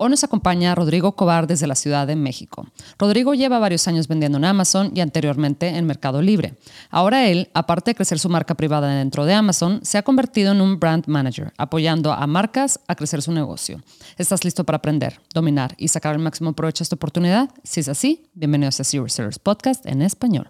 Hoy 0.00 0.10
nos 0.10 0.22
acompaña 0.22 0.76
Rodrigo 0.76 1.16
Cobar 1.16 1.48
desde 1.48 1.66
la 1.66 1.74
Ciudad 1.74 2.06
de 2.06 2.14
México. 2.14 2.68
Rodrigo 3.00 3.34
lleva 3.34 3.58
varios 3.58 3.88
años 3.88 4.06
vendiendo 4.06 4.38
en 4.38 4.44
Amazon 4.44 4.92
y 4.94 5.00
anteriormente 5.00 5.66
en 5.66 5.86
Mercado 5.86 6.22
Libre. 6.22 6.54
Ahora 6.88 7.26
él, 7.26 7.50
aparte 7.52 7.90
de 7.90 7.94
crecer 7.96 8.20
su 8.20 8.28
marca 8.28 8.54
privada 8.54 8.86
dentro 8.94 9.24
de 9.24 9.34
Amazon, 9.34 9.80
se 9.82 9.98
ha 9.98 10.04
convertido 10.04 10.52
en 10.52 10.60
un 10.60 10.78
brand 10.78 11.08
manager, 11.08 11.52
apoyando 11.58 12.12
a 12.12 12.24
marcas 12.28 12.78
a 12.86 12.94
crecer 12.94 13.22
su 13.22 13.32
negocio. 13.32 13.82
¿Estás 14.16 14.44
listo 14.44 14.62
para 14.62 14.76
aprender, 14.76 15.20
dominar 15.34 15.74
y 15.78 15.88
sacar 15.88 16.14
el 16.14 16.22
máximo 16.22 16.52
provecho 16.52 16.82
de 16.82 16.84
esta 16.84 16.94
oportunidad? 16.94 17.50
Si 17.64 17.80
es 17.80 17.88
así, 17.88 18.30
bienvenidos 18.34 18.78
a 18.78 18.84
Zero 18.84 19.08
Sellers 19.08 19.40
Podcast 19.40 19.84
en 19.84 20.02
español. 20.02 20.48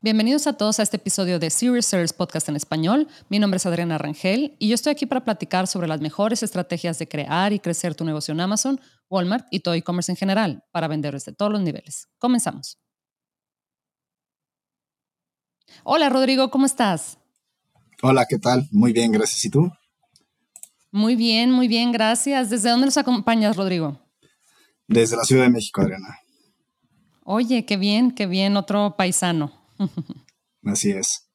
Bienvenidos 0.00 0.46
a 0.46 0.52
todos 0.52 0.78
a 0.78 0.84
este 0.84 0.96
episodio 0.96 1.40
de 1.40 1.50
Serious 1.50 1.86
Sellers 1.86 2.12
Podcast 2.12 2.48
en 2.48 2.54
español. 2.54 3.08
Mi 3.28 3.40
nombre 3.40 3.56
es 3.56 3.66
Adriana 3.66 3.98
Rangel 3.98 4.54
y 4.60 4.68
yo 4.68 4.76
estoy 4.76 4.92
aquí 4.92 5.06
para 5.06 5.24
platicar 5.24 5.66
sobre 5.66 5.88
las 5.88 6.00
mejores 6.00 6.44
estrategias 6.44 7.00
de 7.00 7.08
crear 7.08 7.52
y 7.52 7.58
crecer 7.58 7.96
tu 7.96 8.04
negocio 8.04 8.30
en 8.30 8.38
Amazon, 8.38 8.80
Walmart 9.10 9.48
y 9.50 9.58
todo 9.58 9.74
e-commerce 9.74 10.12
en 10.12 10.14
general 10.14 10.62
para 10.70 10.86
vender 10.86 11.14
desde 11.14 11.32
todos 11.32 11.50
los 11.50 11.62
niveles. 11.62 12.06
Comenzamos. 12.18 12.78
Hola 15.82 16.08
Rodrigo, 16.08 16.48
¿cómo 16.52 16.66
estás? 16.66 17.18
Hola, 18.00 18.26
¿qué 18.26 18.38
tal? 18.38 18.68
Muy 18.70 18.92
bien, 18.92 19.10
gracias. 19.10 19.44
¿Y 19.46 19.50
tú? 19.50 19.68
Muy 20.92 21.16
bien, 21.16 21.50
muy 21.50 21.66
bien, 21.66 21.90
gracias. 21.90 22.50
¿Desde 22.50 22.70
dónde 22.70 22.86
nos 22.86 22.98
acompañas, 22.98 23.56
Rodrigo? 23.56 24.00
Desde 24.86 25.16
la 25.16 25.24
Ciudad 25.24 25.42
de 25.42 25.50
México, 25.50 25.80
Adriana. 25.80 26.20
Oye, 27.24 27.66
qué 27.66 27.76
bien, 27.76 28.12
qué 28.12 28.26
bien, 28.26 28.56
otro 28.56 28.94
paisano. 28.96 29.57
Así 30.64 30.90
es. 30.90 31.28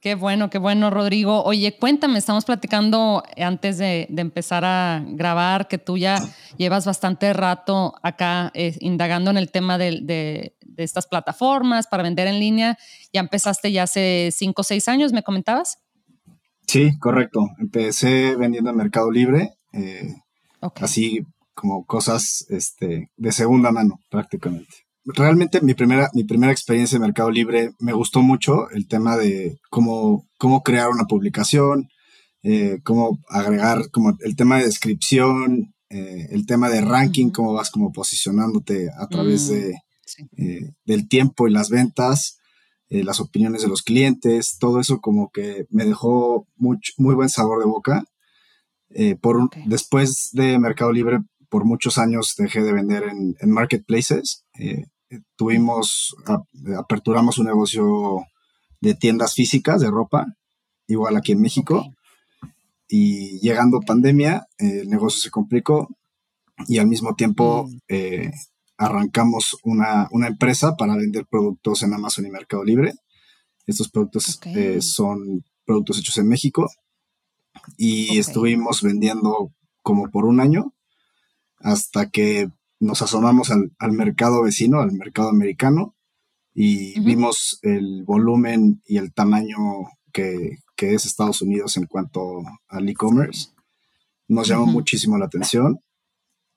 Qué 0.00 0.14
bueno, 0.14 0.48
qué 0.48 0.58
bueno, 0.58 0.90
Rodrigo. 0.90 1.42
Oye, 1.42 1.76
cuéntame, 1.76 2.20
estamos 2.20 2.44
platicando 2.44 3.24
antes 3.36 3.78
de, 3.78 4.06
empezar 4.16 4.64
a 4.64 5.02
grabar 5.04 5.66
que 5.66 5.78
tú 5.78 5.98
ya 5.98 6.20
llevas 6.56 6.86
bastante 6.86 7.32
rato 7.32 7.94
acá 8.02 8.52
eh, 8.54 8.76
indagando 8.78 9.32
en 9.32 9.38
el 9.38 9.50
tema 9.50 9.76
de, 9.76 10.54
estas 10.76 11.08
plataformas 11.08 11.88
para 11.88 12.04
vender 12.04 12.28
en 12.28 12.38
línea. 12.38 12.78
Ya 13.12 13.20
empezaste 13.20 13.72
ya 13.72 13.82
hace 13.82 14.30
cinco 14.32 14.60
o 14.60 14.64
seis 14.64 14.86
años, 14.86 15.12
¿me 15.12 15.24
comentabas? 15.24 15.78
Sí, 16.68 16.96
correcto. 17.00 17.48
Empecé 17.58 18.36
vendiendo 18.36 18.70
en 18.70 18.76
Mercado 18.76 19.10
Libre, 19.10 19.54
eh, 19.72 20.14
así 20.76 21.26
como 21.54 21.84
cosas 21.84 22.46
este, 22.50 23.10
de 23.16 23.32
segunda 23.32 23.72
mano 23.72 23.98
prácticamente 24.08 24.87
realmente 25.14 25.60
mi 25.60 25.74
primera, 25.74 26.10
mi 26.14 26.24
primera 26.24 26.52
experiencia 26.52 26.96
en 26.96 27.02
Mercado 27.02 27.30
Libre 27.30 27.72
me 27.78 27.92
gustó 27.92 28.22
mucho 28.22 28.68
el 28.70 28.86
tema 28.86 29.16
de 29.16 29.58
cómo, 29.70 30.26
cómo 30.38 30.62
crear 30.62 30.88
una 30.90 31.04
publicación, 31.04 31.88
eh, 32.42 32.80
cómo 32.84 33.18
agregar 33.28 33.90
como 33.90 34.16
el 34.20 34.36
tema 34.36 34.58
de 34.58 34.66
descripción, 34.66 35.74
eh, 35.90 36.28
el 36.30 36.46
tema 36.46 36.68
de 36.68 36.82
ranking, 36.82 37.30
cómo 37.30 37.54
vas 37.54 37.70
como 37.70 37.92
posicionándote 37.92 38.90
a 38.96 39.06
través 39.08 39.48
de, 39.48 39.74
mm, 40.18 40.42
eh, 40.42 40.72
del 40.84 41.08
tiempo 41.08 41.48
y 41.48 41.52
las 41.52 41.70
ventas, 41.70 42.36
las 42.90 43.20
opiniones 43.20 43.60
de 43.60 43.68
los 43.68 43.82
clientes, 43.82 44.56
todo 44.58 44.80
eso 44.80 45.02
como 45.02 45.30
que 45.30 45.66
me 45.68 45.84
dejó 45.84 46.48
muy 46.56 47.14
buen 47.14 47.28
sabor 47.28 47.58
de 47.60 47.66
boca. 47.66 48.04
por 49.20 49.50
Después 49.66 50.30
de 50.32 50.58
Mercado 50.58 50.90
Libre, 50.90 51.18
por 51.50 51.66
muchos 51.66 51.98
años 51.98 52.34
dejé 52.38 52.62
de 52.62 52.72
vender 52.72 53.02
en, 53.02 53.36
en 53.40 53.50
marketplaces 53.50 54.46
tuvimos, 55.36 56.16
aperturamos 56.76 57.38
un 57.38 57.46
negocio 57.46 58.24
de 58.80 58.94
tiendas 58.94 59.34
físicas 59.34 59.80
de 59.80 59.90
ropa, 59.90 60.26
igual 60.86 61.16
aquí 61.16 61.32
en 61.32 61.40
México. 61.40 61.84
Y 62.88 63.38
llegando 63.40 63.80
pandemia, 63.80 64.46
el 64.58 64.88
negocio 64.88 65.20
se 65.20 65.30
complicó 65.30 65.88
y 66.66 66.78
al 66.78 66.86
mismo 66.86 67.14
tiempo 67.14 67.68
mm. 67.68 67.78
eh, 67.88 68.30
arrancamos 68.76 69.56
una, 69.62 70.08
empresa 70.26 70.76
para 70.76 70.96
vender 70.96 71.26
productos 71.26 71.82
en 71.82 71.92
Amazon 71.92 72.26
y 72.26 72.30
Mercado 72.30 72.64
Libre. 72.64 72.94
Estos 73.66 73.90
productos 73.90 74.40
eh, 74.46 74.80
son 74.80 75.44
productos 75.66 75.98
hechos 75.98 76.16
en 76.16 76.28
México 76.28 76.70
y 77.76 78.18
estuvimos 78.18 78.82
vendiendo 78.82 79.52
como 79.82 80.10
por 80.10 80.24
un 80.24 80.40
año 80.40 80.72
hasta 81.58 82.08
que 82.08 82.48
nos 82.80 83.02
asomamos 83.02 83.50
al, 83.50 83.92
mercado 83.92 84.42
vecino, 84.42 84.80
al 84.80 84.92
mercado 84.92 85.28
americano, 85.28 85.94
y 86.54 86.98
vimos 87.00 87.58
el 87.62 88.04
volumen 88.04 88.82
y 88.86 88.98
el 88.98 89.12
tamaño 89.12 89.56
que, 90.12 90.58
es 90.76 91.06
Estados 91.06 91.42
Unidos 91.42 91.76
en 91.76 91.86
cuanto 91.86 92.42
al 92.68 92.88
e-commerce. 92.88 93.50
Nos 94.28 94.48
llamó 94.48 94.66
muchísimo 94.66 95.18
la 95.18 95.26
atención 95.26 95.80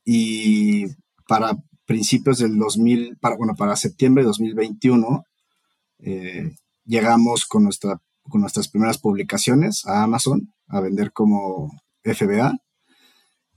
y 0.06 0.86
para 1.28 1.58
principios 1.86 2.40
del 2.40 2.58
2000, 2.58 3.18
para, 3.18 3.36
bueno, 3.36 3.56
para 3.56 3.76
septiembre 3.76 4.24
de 4.24 4.28
2021, 4.28 5.26
eh, 6.00 6.56
llegamos 6.86 7.46
con, 7.46 7.64
nuestra, 7.64 8.02
con 8.24 8.42
nuestras 8.42 8.68
primeras 8.68 8.98
publicaciones 8.98 9.86
a 9.86 10.04
Amazon 10.04 10.54
a 10.68 10.80
vender 10.82 11.12
como 11.12 11.72
FBA. 12.04 12.58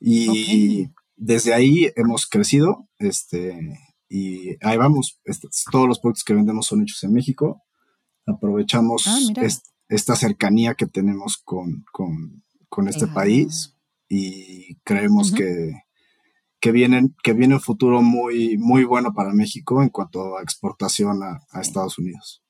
Y 0.01 0.89
desde 1.17 1.55
ahí 1.55 1.91
hemos 1.97 2.27
crecido 2.27 2.89
este, 2.99 3.79
y 4.09 4.57
ahí 4.65 4.77
vamos. 4.77 5.21
Este, 5.25 5.49
todos 5.71 5.89
los 5.89 5.99
productos 5.99 6.25
que 6.25 6.35
vendemos 6.35 6.67
son 6.67 6.83
hechos 6.83 7.03
en 7.05 7.13
México. 7.13 7.63
Aprovechamos 8.27 9.05
ah, 9.07 9.19
esta 9.89 10.17
cercanía 10.17 10.75
que 10.75 10.87
tenemos 10.87 11.37
con, 11.37 11.85
este 12.89 13.07
país 13.07 13.77
y 14.09 14.77
creemos 14.85 15.33
que, 15.33 15.73
que, 16.61 16.73
vienen, 16.73 17.15
que 17.23 17.33
viene 17.33 17.55
un 17.55 17.61
futuro 17.61 18.03
muy, 18.03 18.57
muy 18.59 18.85
bueno 18.85 19.13
para 19.15 19.33
México 19.33 19.83
en 19.83 19.91
cuanto 19.91 20.37
a 20.37 20.43
exportación 20.43 21.21
a, 21.23 21.61
Estados 21.61 21.99
Unidos. 21.99 22.43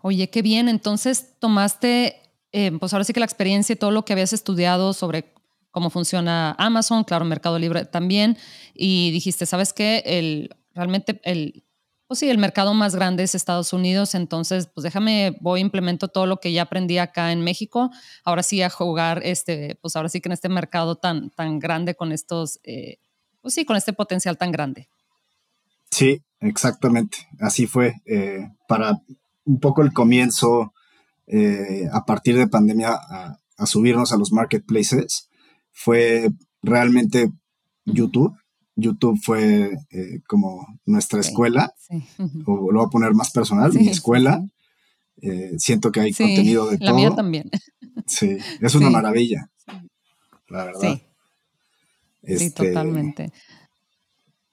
Oye, 0.00 0.30
qué 0.30 0.42
bien. 0.42 0.68
Entonces 0.68 1.38
tomaste, 1.40 2.16
eh, 2.52 2.70
pues 2.78 2.92
ahora 2.92 3.04
sí 3.04 3.12
que 3.12 3.20
la 3.20 3.26
experiencia 3.26 3.72
y 3.72 3.76
todo 3.76 3.90
lo 3.90 4.04
que 4.04 4.12
habías 4.12 4.32
estudiado 4.32 4.92
sobre 4.92 5.32
cómo 5.78 5.90
funciona 5.90 6.56
Amazon, 6.58 7.04
claro, 7.04 7.24
Mercado 7.24 7.56
Libre 7.56 7.84
también, 7.84 8.36
y 8.74 9.12
dijiste, 9.12 9.46
¿sabes 9.46 9.72
qué? 9.72 10.02
El, 10.04 10.50
realmente 10.74 11.20
el, 11.22 11.62
pues 12.08 12.18
sí, 12.18 12.28
el 12.28 12.38
mercado 12.38 12.74
más 12.74 12.96
grande 12.96 13.22
es 13.22 13.36
Estados 13.36 13.72
Unidos, 13.72 14.16
entonces, 14.16 14.66
pues 14.74 14.82
déjame, 14.82 15.36
voy, 15.40 15.60
implemento 15.60 16.08
todo 16.08 16.26
lo 16.26 16.40
que 16.40 16.50
ya 16.50 16.62
aprendí 16.62 16.98
acá 16.98 17.30
en 17.30 17.42
México, 17.42 17.92
ahora 18.24 18.42
sí 18.42 18.60
a 18.60 18.70
jugar, 18.70 19.20
este, 19.22 19.78
pues 19.80 19.94
ahora 19.94 20.08
sí 20.08 20.20
que 20.20 20.28
en 20.28 20.32
este 20.32 20.48
mercado 20.48 20.96
tan, 20.96 21.30
tan 21.30 21.60
grande 21.60 21.94
con 21.94 22.10
estos, 22.10 22.58
eh, 22.64 22.98
pues 23.40 23.54
sí, 23.54 23.64
con 23.64 23.76
este 23.76 23.92
potencial 23.92 24.36
tan 24.36 24.50
grande. 24.50 24.88
Sí, 25.92 26.24
exactamente, 26.40 27.18
así 27.38 27.68
fue. 27.68 28.02
Eh, 28.04 28.48
para 28.66 28.98
un 29.44 29.60
poco 29.60 29.82
el 29.82 29.92
comienzo, 29.92 30.74
eh, 31.28 31.88
a 31.92 32.04
partir 32.04 32.36
de 32.36 32.48
pandemia, 32.48 32.94
a, 32.94 33.38
a 33.56 33.66
subirnos 33.66 34.12
a 34.12 34.16
los 34.16 34.32
marketplaces, 34.32 35.28
fue 35.78 36.28
realmente 36.60 37.30
YouTube. 37.84 38.36
YouTube 38.74 39.18
fue 39.22 39.76
eh, 39.90 40.20
como 40.26 40.66
nuestra 40.84 41.20
escuela, 41.20 41.72
o 42.46 42.72
lo 42.72 42.78
voy 42.80 42.86
a 42.86 42.90
poner 42.90 43.14
más 43.14 43.30
personal, 43.30 43.72
mi 43.72 43.88
escuela. 43.88 44.44
Eh, 45.22 45.54
siento 45.58 45.90
que 45.90 46.00
hay 46.00 46.12
contenido 46.12 46.68
de 46.68 46.78
todo. 46.78 46.90
La 46.90 46.94
mía 46.94 47.10
también. 47.14 47.50
Sí, 48.06 48.38
es 48.60 48.74
una 48.74 48.90
maravilla, 48.90 49.50
la 50.48 50.64
verdad. 50.64 50.80
Sí, 50.80 51.02
este, 52.22 52.68
totalmente. 52.68 53.32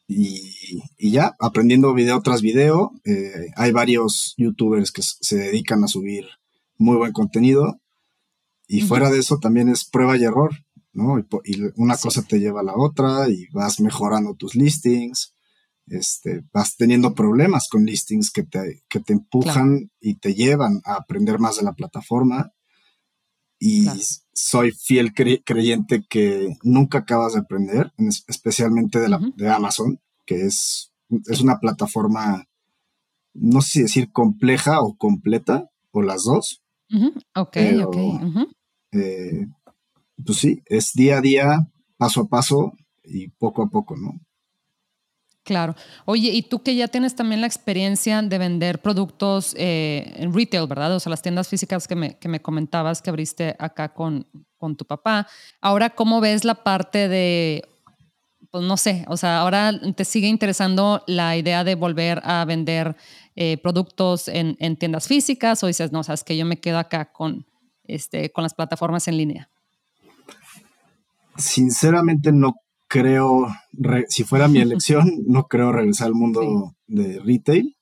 Y, 0.07 0.81
ya, 0.99 1.35
aprendiendo 1.39 1.93
video 1.93 2.21
tras 2.21 2.41
video, 2.41 2.91
eh, 3.05 3.51
hay 3.55 3.71
varios 3.71 4.33
youtubers 4.37 4.91
que 4.91 5.01
se 5.03 5.37
dedican 5.37 5.83
a 5.83 5.87
subir 5.87 6.25
muy 6.77 6.97
buen 6.97 7.13
contenido. 7.13 7.79
Y 8.67 8.81
fuera 8.81 9.09
de 9.11 9.19
eso 9.19 9.37
también 9.37 9.69
es 9.69 9.85
prueba 9.85 10.17
y 10.17 10.23
error. 10.23 10.64
¿No? 10.95 11.19
Y, 11.19 11.61
una 11.75 11.97
cosa 11.97 12.23
te 12.23 12.39
lleva 12.39 12.61
a 12.61 12.63
la 12.63 12.75
otra 12.75 13.29
y 13.29 13.47
vas 13.51 13.79
mejorando 13.79 14.33
tus 14.33 14.55
listings, 14.55 15.35
este, 15.87 16.43
vas 16.51 16.75
teniendo 16.77 17.13
problemas 17.13 17.67
con 17.69 17.85
listings 17.85 18.31
que 18.31 18.43
te, 18.43 18.83
que 18.89 18.99
te 18.99 19.13
empujan 19.13 19.91
y 19.99 20.15
te 20.15 20.33
llevan 20.33 20.81
a 20.85 20.95
aprender 20.95 21.37
más 21.37 21.57
de 21.57 21.63
la 21.63 21.73
plataforma. 21.73 22.51
Y 23.59 23.87
soy 24.33 24.71
fiel 24.71 25.13
creyente 25.13 26.05
que 26.09 26.57
nunca 26.63 26.99
acabas 26.99 27.33
de 27.33 27.39
aprender, 27.39 27.93
especialmente 28.27 28.99
de, 28.99 29.09
la, 29.09 29.19
de 29.35 29.49
Amazon, 29.49 29.99
que 30.25 30.45
es, 30.45 30.91
es 31.27 31.41
una 31.41 31.59
plataforma, 31.59 32.45
no 33.33 33.61
sé 33.61 33.71
si 33.71 33.81
decir 33.81 34.11
compleja 34.11 34.81
o 34.81 34.95
completa, 34.97 35.69
o 35.91 36.01
las 36.01 36.25
dos. 36.25 36.61
Ok, 37.33 37.57
ok 37.85 37.95
pues 40.25 40.39
sí, 40.39 40.61
es 40.65 40.93
día 40.93 41.17
a 41.17 41.21
día, 41.21 41.67
paso 41.97 42.21
a 42.21 42.27
paso 42.27 42.73
y 43.03 43.29
poco 43.29 43.63
a 43.63 43.69
poco, 43.69 43.95
¿no? 43.95 44.13
Claro. 45.45 45.75
Oye, 46.05 46.31
y 46.31 46.41
tú 46.41 46.63
que 46.63 46.75
ya 46.75 46.87
tienes 46.87 47.15
también 47.15 47.39
la 47.39 47.45
experiencia 47.45 48.19
de 48.23 48.37
vender 48.39 48.81
productos 48.81 49.53
eh, 49.59 50.11
en 50.15 50.33
retail, 50.33 50.65
¿verdad? 50.65 50.95
O 50.95 50.99
sea, 50.99 51.11
las 51.11 51.21
tiendas 51.21 51.47
físicas 51.47 51.87
que 51.87 51.95
me, 51.95 52.17
que 52.17 52.27
me 52.27 52.41
comentabas 52.41 52.99
que 52.99 53.11
abriste 53.11 53.55
acá 53.59 53.93
con, 53.93 54.27
con 54.57 54.75
tu 54.75 54.85
papá. 54.85 55.27
Ahora, 55.61 55.91
¿cómo 55.91 56.19
ves 56.19 56.45
la 56.45 56.55
parte 56.55 57.07
de, 57.07 57.63
pues 58.49 58.63
no 58.63 58.75
sé, 58.75 59.05
o 59.07 59.17
sea, 59.17 59.41
ahora 59.41 59.71
te 59.95 60.03
sigue 60.03 60.27
interesando 60.27 61.03
la 61.05 61.37
idea 61.37 61.63
de 61.63 61.75
volver 61.75 62.21
a 62.23 62.43
vender 62.45 62.95
eh, 63.35 63.57
productos 63.57 64.27
en, 64.27 64.57
en, 64.59 64.77
tiendas 64.77 65.07
físicas 65.07 65.63
o 65.63 65.67
dices, 65.67 65.91
no, 65.91 66.01
sabes 66.01 66.23
que 66.23 66.35
yo 66.35 66.45
me 66.45 66.59
quedo 66.59 66.79
acá 66.79 67.11
con, 67.11 67.45
este, 67.83 68.31
con 68.31 68.41
las 68.41 68.55
plataformas 68.55 69.07
en 69.07 69.17
línea? 69.17 69.51
Sinceramente 71.37 72.31
no 72.31 72.55
creo, 72.87 73.47
si 74.07 74.23
fuera 74.23 74.47
mi 74.47 74.59
elección, 74.61 75.11
no 75.27 75.47
creo 75.47 75.71
regresar 75.71 76.07
al 76.07 76.13
mundo 76.15 76.75
de 76.87 77.19
retail. 77.19 77.75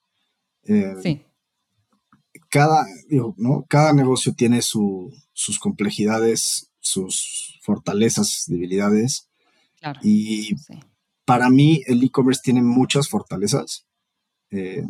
Eh, 0.64 0.96
sí. 1.02 1.22
Cada, 2.50 2.86
¿no? 3.38 3.66
cada 3.68 3.94
negocio 3.94 4.34
tiene 4.34 4.62
sus 4.62 5.60
complejidades, 5.60 6.70
sus 6.80 7.60
fortalezas, 7.64 8.44
debilidades. 8.48 9.30
Claro. 9.80 10.00
Y 10.04 10.56
para 11.26 11.50
mí 11.50 11.82
el 11.88 12.04
e-commerce 12.04 12.42
tiene 12.44 12.62
muchas 12.62 13.10
fortalezas. 13.10 13.86
Eh, 14.52 14.84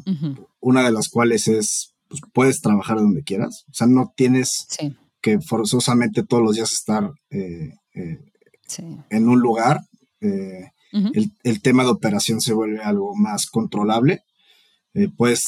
una 0.60 0.84
de 0.84 0.92
las 0.92 1.08
cuales 1.08 1.48
es, 1.48 1.96
pues, 2.10 2.22
puedes 2.34 2.60
trabajar 2.60 2.98
donde 2.98 3.24
quieras. 3.24 3.64
O 3.70 3.74
sea, 3.74 3.88
no 3.88 4.14
tienes 4.16 4.68
que 5.22 5.40
forzosamente 5.40 6.24
todos 6.24 6.44
los 6.44 6.56
días 6.56 6.74
estar 6.74 7.12
eh, 7.30 7.72
en 9.10 9.28
un 9.28 9.40
lugar 9.40 9.82
eh, 10.24 10.72
el, 11.44 11.62
tema 11.62 11.84
de 11.84 11.90
operación 11.90 12.40
se 12.40 12.54
vuelve 12.54 12.80
algo 12.80 13.16
más 13.16 13.48
controlable. 13.48 14.24
Eh, 14.94 15.10
puedes 15.10 15.48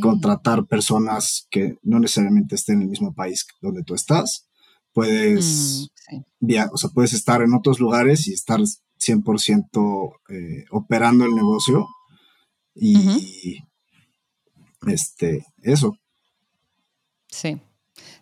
contratar 0.00 0.64
personas 0.66 1.46
que 1.50 1.76
no 1.82 2.00
necesariamente 2.00 2.54
estén 2.54 2.76
en 2.76 2.82
el 2.82 2.88
mismo 2.88 3.14
país 3.14 3.46
donde 3.60 3.82
tú 3.82 3.94
estás. 3.94 4.48
Puedes, 4.92 5.90
mm, 6.40 6.54
o 6.72 6.78
sea, 6.78 6.90
puedes 6.90 7.12
estar 7.12 7.42
en 7.42 7.52
otros 7.52 7.78
lugares 7.78 8.26
y 8.26 8.32
estar 8.32 8.60
100% 8.98 10.12
eh, 10.30 10.64
operando 10.70 11.26
el 11.26 11.34
negocio. 11.34 11.86
Y 12.74 13.58
este, 14.86 15.44
eso. 15.62 15.96
Sí. 17.28 17.60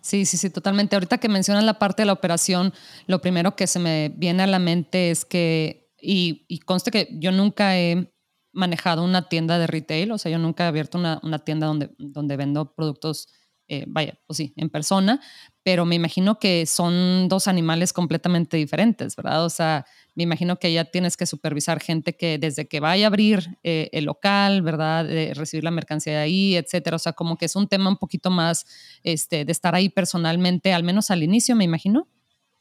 Sí, 0.01 0.25
sí, 0.27 0.37
sí, 0.37 0.51
totalmente. 0.51 0.97
Ahorita 0.97 1.19
que 1.19 1.29
mencionas 1.29 1.65
la 1.65 1.79
parte 1.79 2.03
de 2.03 2.07
la 2.07 2.13
operación, 2.13 2.73
lo 3.07 3.21
primero 3.21 3.57
que 3.57 3.67
se 3.67 3.79
me 3.79 4.11
viene 4.17 4.43
a 4.43 4.47
la 4.47 4.59
mente 4.59 5.11
es 5.11 5.25
que 5.25 5.85
y, 6.07 6.59
conste 6.61 6.91
que 6.91 7.09
yo 7.13 7.33
nunca 7.33 7.79
he 7.79 8.13
manejado 8.53 9.03
una 9.03 9.29
tienda 9.29 9.59
de 9.59 9.67
retail, 9.67 10.13
o 10.13 10.19
sea, 10.19 10.31
yo 10.31 10.39
nunca 10.39 10.65
he 10.65 10.67
abierto 10.69 10.99
una, 10.99 11.39
tienda 11.45 11.67
donde, 11.67 11.91
donde 11.99 12.37
vendo 12.37 12.75
productos, 12.75 13.29
eh, 13.69 13.85
vaya, 13.89 14.19
pues 14.27 14.37
sí, 14.37 14.53
en 14.57 14.69
persona, 14.71 15.21
pero 15.63 15.87
me 15.87 15.95
imagino 15.97 16.39
que 16.39 16.67
son 16.67 17.29
dos 17.29 17.49
animales 17.49 17.93
completamente 17.93 18.57
diferentes, 18.59 19.17
¿verdad? 19.17 19.45
O 19.45 19.51
sea, 19.51 19.87
me 20.15 20.23
imagino 20.23 20.59
que 20.59 20.73
ya 20.73 20.85
tienes 20.85 21.17
que 21.17 21.27
supervisar 21.27 21.81
gente 21.81 22.17
que 22.17 22.39
desde 22.39 22.67
que 22.67 22.81
vaya 22.81 23.07
a 23.07 23.09
abrir 23.09 23.59
eh, 23.63 23.89
el 23.93 24.05
local, 24.05 24.63
¿verdad? 24.63 25.05
De 25.05 25.35
recibir 25.35 25.65
la 25.65 25.71
mercancía 25.71 26.15
de 26.15 26.19
ahí, 26.19 26.57
etcétera. 26.57 26.97
O 26.97 26.99
sea, 26.99 27.13
como 27.13 27.37
que 27.37 27.47
es 27.47 27.57
un 27.57 27.69
tema 27.69 27.91
un 27.91 27.97
poquito 27.97 28.31
más 28.31 28.67
este, 29.03 29.45
de 29.45 29.53
estar 29.53 29.75
ahí 29.75 29.89
personalmente, 29.89 30.73
al 30.73 30.85
menos 30.85 31.11
al 31.11 31.23
inicio, 31.23 31.57
me 31.57 31.65
imagino. 31.65 32.09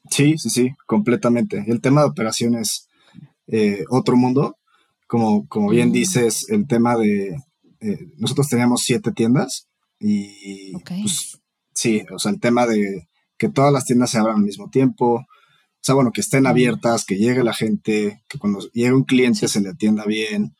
Sí, 0.09 0.37
sí, 0.37 0.49
sí, 0.49 0.71
completamente. 0.85 1.63
El 1.67 1.79
tema 1.79 2.01
de 2.01 2.07
operaciones 2.07 2.89
eh, 3.47 3.83
otro 3.89 4.15
mundo. 4.15 4.57
Como, 5.07 5.47
como 5.47 5.69
bien 5.69 5.89
mm. 5.89 5.93
dices, 5.93 6.49
el 6.49 6.65
tema 6.67 6.97
de... 6.97 7.37
Eh, 7.81 8.07
nosotros 8.17 8.47
teníamos 8.47 8.81
siete 8.81 9.11
tiendas 9.11 9.67
y 9.99 10.73
pues, 10.85 11.41
sí, 11.73 12.03
o 12.11 12.17
sea, 12.17 12.31
el 12.31 12.39
tema 12.39 12.65
de 12.65 13.09
que 13.37 13.49
todas 13.49 13.71
las 13.71 13.85
tiendas 13.85 14.09
se 14.09 14.17
abran 14.17 14.37
al 14.37 14.43
mismo 14.43 14.69
tiempo, 14.69 15.25
o 15.83 15.85
sea, 15.85 15.95
bueno, 15.95 16.13
que 16.13 16.21
estén 16.21 16.47
abiertas, 16.47 17.03
que 17.03 17.17
llegue 17.17 17.43
la 17.43 17.53
gente, 17.53 18.23
que 18.29 18.39
cuando 18.39 18.59
llegue 18.71 18.93
un 18.93 19.03
cliente 19.03 19.49
se 19.49 19.59
le 19.59 19.67
atienda 19.67 20.05
bien. 20.05 20.55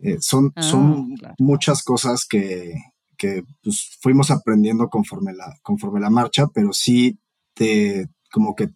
Eh, 0.00 0.18
son 0.20 0.52
ah, 0.54 0.60
son 0.60 1.14
muchas 1.38 1.82
cosas 1.82 2.26
que, 2.26 2.74
que 3.16 3.42
pues, 3.62 3.96
fuimos 4.02 4.30
aprendiendo 4.30 4.90
conforme 4.90 5.32
la, 5.32 5.56
conforme 5.62 5.98
la 5.98 6.10
marcha, 6.10 6.48
pero 6.52 6.74
sí 6.74 7.18
te, 7.54 8.10
como 8.30 8.54
que 8.54 8.68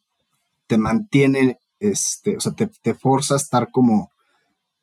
te 0.66 0.78
mantiene 0.78 1.58
este, 1.80 2.38
o 2.38 2.40
sea, 2.40 2.52
te, 2.52 2.70
te 2.80 2.94
forza 2.94 3.34
a 3.34 3.36
estar 3.36 3.70
como 3.70 4.10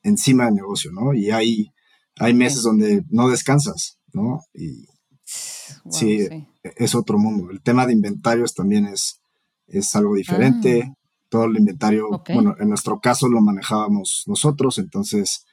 encima 0.04 0.46
del 0.46 0.54
negocio, 0.54 0.92
¿no? 0.92 1.16
Y 1.16 1.32
hay, 1.32 1.72
hay 2.20 2.36
meses 2.36 2.62
donde 2.62 3.04
no 3.10 3.28
descansas, 3.28 3.98
¿no? 4.14 4.42
Y 4.54 4.86
sí, 5.24 6.22
e, 6.22 6.48
es 6.76 6.94
otro 6.94 7.18
mundo. 7.18 7.50
El 7.50 7.64
tema 7.64 7.88
de 7.88 7.94
inventarios 7.94 8.54
también 8.54 8.86
es, 8.86 9.20
es 9.66 9.96
algo 9.96 10.14
diferente. 10.14 10.84
Ah. 10.86 10.97
Todo 11.30 11.46
el 11.46 11.58
inventario, 11.58 12.24
bueno, 12.34 12.56
en 12.60 12.70
nuestro 12.70 13.00
caso 13.00 13.28
lo 13.28 13.42
manejábamos 13.42 14.24
nosotros, 14.28 14.78
entonces 14.78 15.46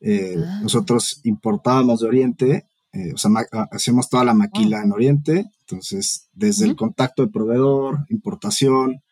eh, 0.00 0.36
ah. 0.38 0.60
nosotros 0.62 1.20
importábamos 1.24 2.00
de 2.00 2.08
Oriente, 2.08 2.68
eh, 2.92 3.12
o 3.14 3.16
sea, 3.16 3.30
hacemos 3.70 4.08
toda 4.10 4.24
la 4.24 4.34
maquila 4.34 4.82
en 4.82 4.92
Oriente, 4.92 5.46
entonces 5.60 6.28
desde 6.32 6.66
el 6.66 6.76
contacto 6.76 7.24
de 7.24 7.32
proveedor, 7.32 8.04
importación, 8.10 9.02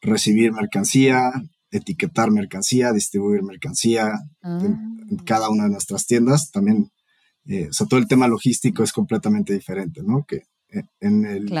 recibir 0.00 0.52
mercancía, 0.52 1.32
etiquetar 1.70 2.30
mercancía, 2.30 2.92
distribuir 2.92 3.42
mercancía 3.42 4.20
en, 4.42 4.74
ah. 4.74 5.22
cada 5.24 5.50
una 5.50 5.64
de 5.64 5.70
nuestras 5.70 6.06
tiendas. 6.06 6.50
También, 6.50 6.90
eh, 7.46 7.68
o 7.68 7.72
sea, 7.72 7.86
todo 7.86 8.00
el 8.00 8.08
tema 8.08 8.28
logístico 8.28 8.82
es 8.82 8.92
completamente 8.92 9.52
diferente, 9.52 10.02
¿no? 10.02 10.24
Que 10.24 10.44
eh, 10.70 10.82
en, 11.00 11.24
el, 11.26 11.52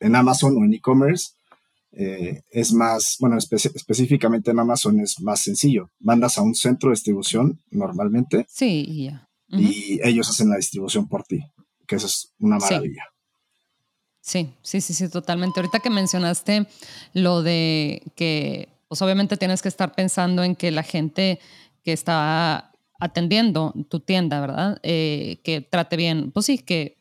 en 0.00 0.16
Amazon 0.16 0.56
o 0.56 0.64
en 0.64 0.74
e-commerce 0.74 1.34
eh, 1.92 2.42
es 2.50 2.72
más, 2.72 3.16
bueno, 3.20 3.36
específicamente 3.38 4.50
en 4.50 4.58
Amazon 4.58 5.00
es 5.00 5.20
más 5.20 5.42
sencillo. 5.42 5.90
Mandas 5.98 6.38
a 6.38 6.42
un 6.42 6.54
centro 6.54 6.90
de 6.90 6.94
distribución 6.94 7.60
normalmente. 7.70 8.46
Sí, 8.48 9.04
ya. 9.04 9.28
Y 9.48 10.00
ellos 10.04 10.28
hacen 10.30 10.48
la 10.48 10.56
distribución 10.56 11.08
por 11.08 11.24
ti, 11.24 11.40
que 11.86 11.96
eso 11.96 12.06
es 12.06 12.32
una 12.38 12.58
maravilla. 12.58 13.04
Sí, 14.20 14.54
sí, 14.62 14.80
sí, 14.80 14.94
sí, 14.94 15.08
totalmente. 15.08 15.58
Ahorita 15.58 15.80
que 15.80 15.90
mencionaste 15.90 16.68
lo 17.14 17.42
de 17.42 18.02
que, 18.14 18.68
pues 18.86 19.02
obviamente 19.02 19.36
tienes 19.36 19.60
que 19.60 19.68
estar 19.68 19.92
pensando 19.92 20.44
en 20.44 20.54
que 20.54 20.70
la 20.70 20.84
gente 20.84 21.40
que 21.82 21.92
está 21.92 22.70
atendiendo 23.00 23.74
tu 23.88 23.98
tienda, 23.98 24.40
¿verdad? 24.40 24.78
Eh, 24.82 25.40
que 25.42 25.62
trate 25.62 25.96
bien, 25.96 26.30
pues 26.30 26.46
sí, 26.46 26.58
que, 26.58 26.99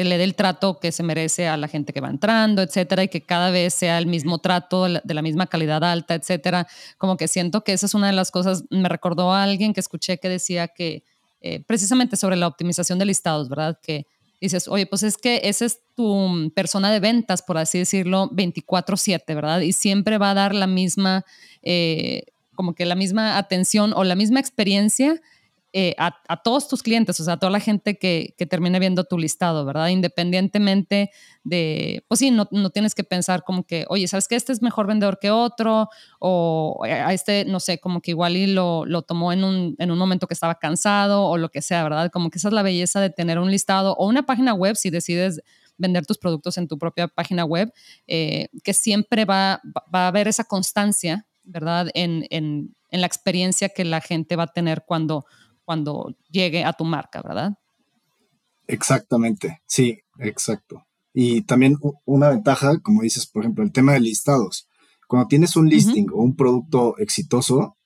que 0.00 0.04
le 0.06 0.16
dé 0.16 0.24
el 0.24 0.34
trato 0.34 0.80
que 0.80 0.92
se 0.92 1.02
merece 1.02 1.46
a 1.46 1.58
la 1.58 1.68
gente 1.68 1.92
que 1.92 2.00
va 2.00 2.08
entrando, 2.08 2.62
etcétera, 2.62 3.02
y 3.02 3.08
que 3.08 3.20
cada 3.20 3.50
vez 3.50 3.74
sea 3.74 3.98
el 3.98 4.06
mismo 4.06 4.38
trato, 4.38 4.84
de 4.84 5.14
la 5.14 5.20
misma 5.20 5.46
calidad 5.46 5.84
alta, 5.84 6.14
etcétera. 6.14 6.66
Como 6.96 7.18
que 7.18 7.28
siento 7.28 7.64
que 7.64 7.74
esa 7.74 7.84
es 7.84 7.92
una 7.92 8.06
de 8.06 8.14
las 8.14 8.30
cosas, 8.30 8.64
me 8.70 8.88
recordó 8.88 9.30
a 9.30 9.42
alguien 9.42 9.74
que 9.74 9.80
escuché 9.80 10.16
que 10.16 10.30
decía 10.30 10.68
que 10.68 11.04
eh, 11.42 11.62
precisamente 11.66 12.16
sobre 12.16 12.36
la 12.36 12.46
optimización 12.46 12.98
de 12.98 13.04
listados, 13.04 13.50
¿verdad? 13.50 13.78
Que 13.82 14.06
dices, 14.40 14.68
oye, 14.68 14.86
pues 14.86 15.02
es 15.02 15.18
que 15.18 15.42
esa 15.44 15.66
es 15.66 15.80
tu 15.94 16.50
persona 16.54 16.90
de 16.90 17.00
ventas, 17.00 17.42
por 17.42 17.58
así 17.58 17.76
decirlo, 17.76 18.30
24/7, 18.30 19.34
¿verdad? 19.34 19.60
Y 19.60 19.74
siempre 19.74 20.16
va 20.16 20.30
a 20.30 20.34
dar 20.34 20.54
la 20.54 20.66
misma, 20.66 21.26
eh, 21.60 22.22
como 22.54 22.74
que 22.74 22.86
la 22.86 22.94
misma 22.94 23.36
atención 23.36 23.92
o 23.94 24.04
la 24.04 24.14
misma 24.14 24.40
experiencia 24.40 25.20
eh, 25.72 25.94
a, 25.98 26.42
todos 26.42 26.66
tus 26.66 26.82
clientes, 26.82 27.20
o 27.20 27.24
sea, 27.24 27.34
a 27.34 27.36
toda 27.38 27.52
la 27.52 27.60
gente 27.60 27.96
que, 27.96 28.34
termine 28.50 28.80
viendo 28.80 29.04
tu 29.04 29.18
listado, 29.18 29.64
¿verdad? 29.64 29.88
Independientemente 29.88 31.10
de, 31.44 32.04
pues 32.08 32.18
sí, 32.18 32.32
no, 32.32 32.48
no, 32.50 32.70
tienes 32.70 32.94
que 32.96 33.04
pensar 33.04 33.44
como 33.44 33.64
que, 33.64 33.84
oye, 33.88 34.08
¿sabes 34.08 34.26
que 34.26 34.34
este 34.34 34.52
es 34.52 34.62
mejor 34.62 34.88
vendedor 34.88 35.20
que 35.20 35.30
otro? 35.30 35.88
O 36.18 36.82
a 36.84 37.12
este, 37.12 37.44
no 37.44 37.60
sé, 37.60 37.78
como 37.78 38.00
que 38.00 38.10
igual 38.10 38.36
y 38.36 38.48
lo, 38.48 38.84
lo 38.84 39.02
tomó 39.02 39.32
en 39.32 39.44
un, 39.44 39.76
en 39.78 39.92
un 39.92 39.98
momento 39.98 40.26
que 40.26 40.34
estaba 40.34 40.56
cansado 40.56 41.24
o 41.24 41.38
lo 41.38 41.50
que 41.50 41.62
sea, 41.62 41.84
¿verdad? 41.84 42.10
Como 42.10 42.30
que 42.30 42.38
esa 42.38 42.48
es 42.48 42.54
la 42.54 42.62
belleza 42.62 43.00
de 43.00 43.10
tener 43.10 43.38
un 43.38 43.50
listado 43.50 43.94
o 43.94 44.08
una 44.08 44.26
página 44.26 44.54
web 44.54 44.74
si 44.74 44.90
decides 44.90 45.40
vender 45.78 46.04
tus 46.04 46.18
productos 46.18 46.58
en 46.58 46.66
tu 46.66 46.78
propia 46.78 47.06
página 47.06 47.44
web, 47.44 47.72
eh, 48.08 48.48
que 48.64 48.74
siempre 48.74 49.24
va, 49.24 49.62
va 49.94 50.04
a 50.06 50.08
haber 50.08 50.26
esa 50.26 50.44
constancia, 50.44 51.26
¿verdad? 51.44 51.90
En, 51.94 52.26
en 52.90 53.00
la 53.00 53.06
experiencia 53.06 53.68
que 53.68 53.84
la 53.84 54.00
gente 54.00 54.36
va 54.36 54.44
a 54.44 54.52
tener 54.52 54.84
cuando 54.86 55.24
cuando 55.70 56.16
llegue 56.32 56.64
a 56.64 56.72
tu 56.72 56.84
marca, 56.84 57.22
¿verdad? 57.22 57.52
Exactamente, 58.66 59.62
sí, 59.66 60.00
exacto. 60.18 60.84
Y 61.14 61.42
también 61.42 61.78
una 62.04 62.30
ventaja, 62.30 62.80
como 62.80 63.02
dices, 63.02 63.28
por 63.28 63.44
ejemplo, 63.44 63.62
el 63.62 63.70
tema 63.70 63.92
de 63.92 64.00
listados. 64.00 64.66
Cuando 65.06 65.28
tienes 65.28 65.54
un 65.54 65.68
listing 65.68 66.08
o 66.12 66.22
un 66.24 66.34
producto 66.34 66.98
exitoso, 66.98 67.76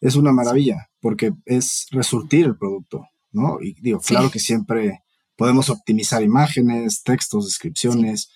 es 0.00 0.16
una 0.16 0.32
maravilla, 0.32 0.90
porque 0.98 1.32
es 1.44 1.86
resurtir 1.92 2.46
el 2.46 2.58
producto, 2.58 3.06
¿no? 3.30 3.62
Y 3.62 3.80
digo, 3.80 4.00
claro 4.00 4.28
que 4.28 4.40
siempre 4.40 5.04
podemos 5.36 5.70
optimizar 5.70 6.24
imágenes, 6.24 7.04
textos, 7.04 7.44
descripciones, 7.44 8.28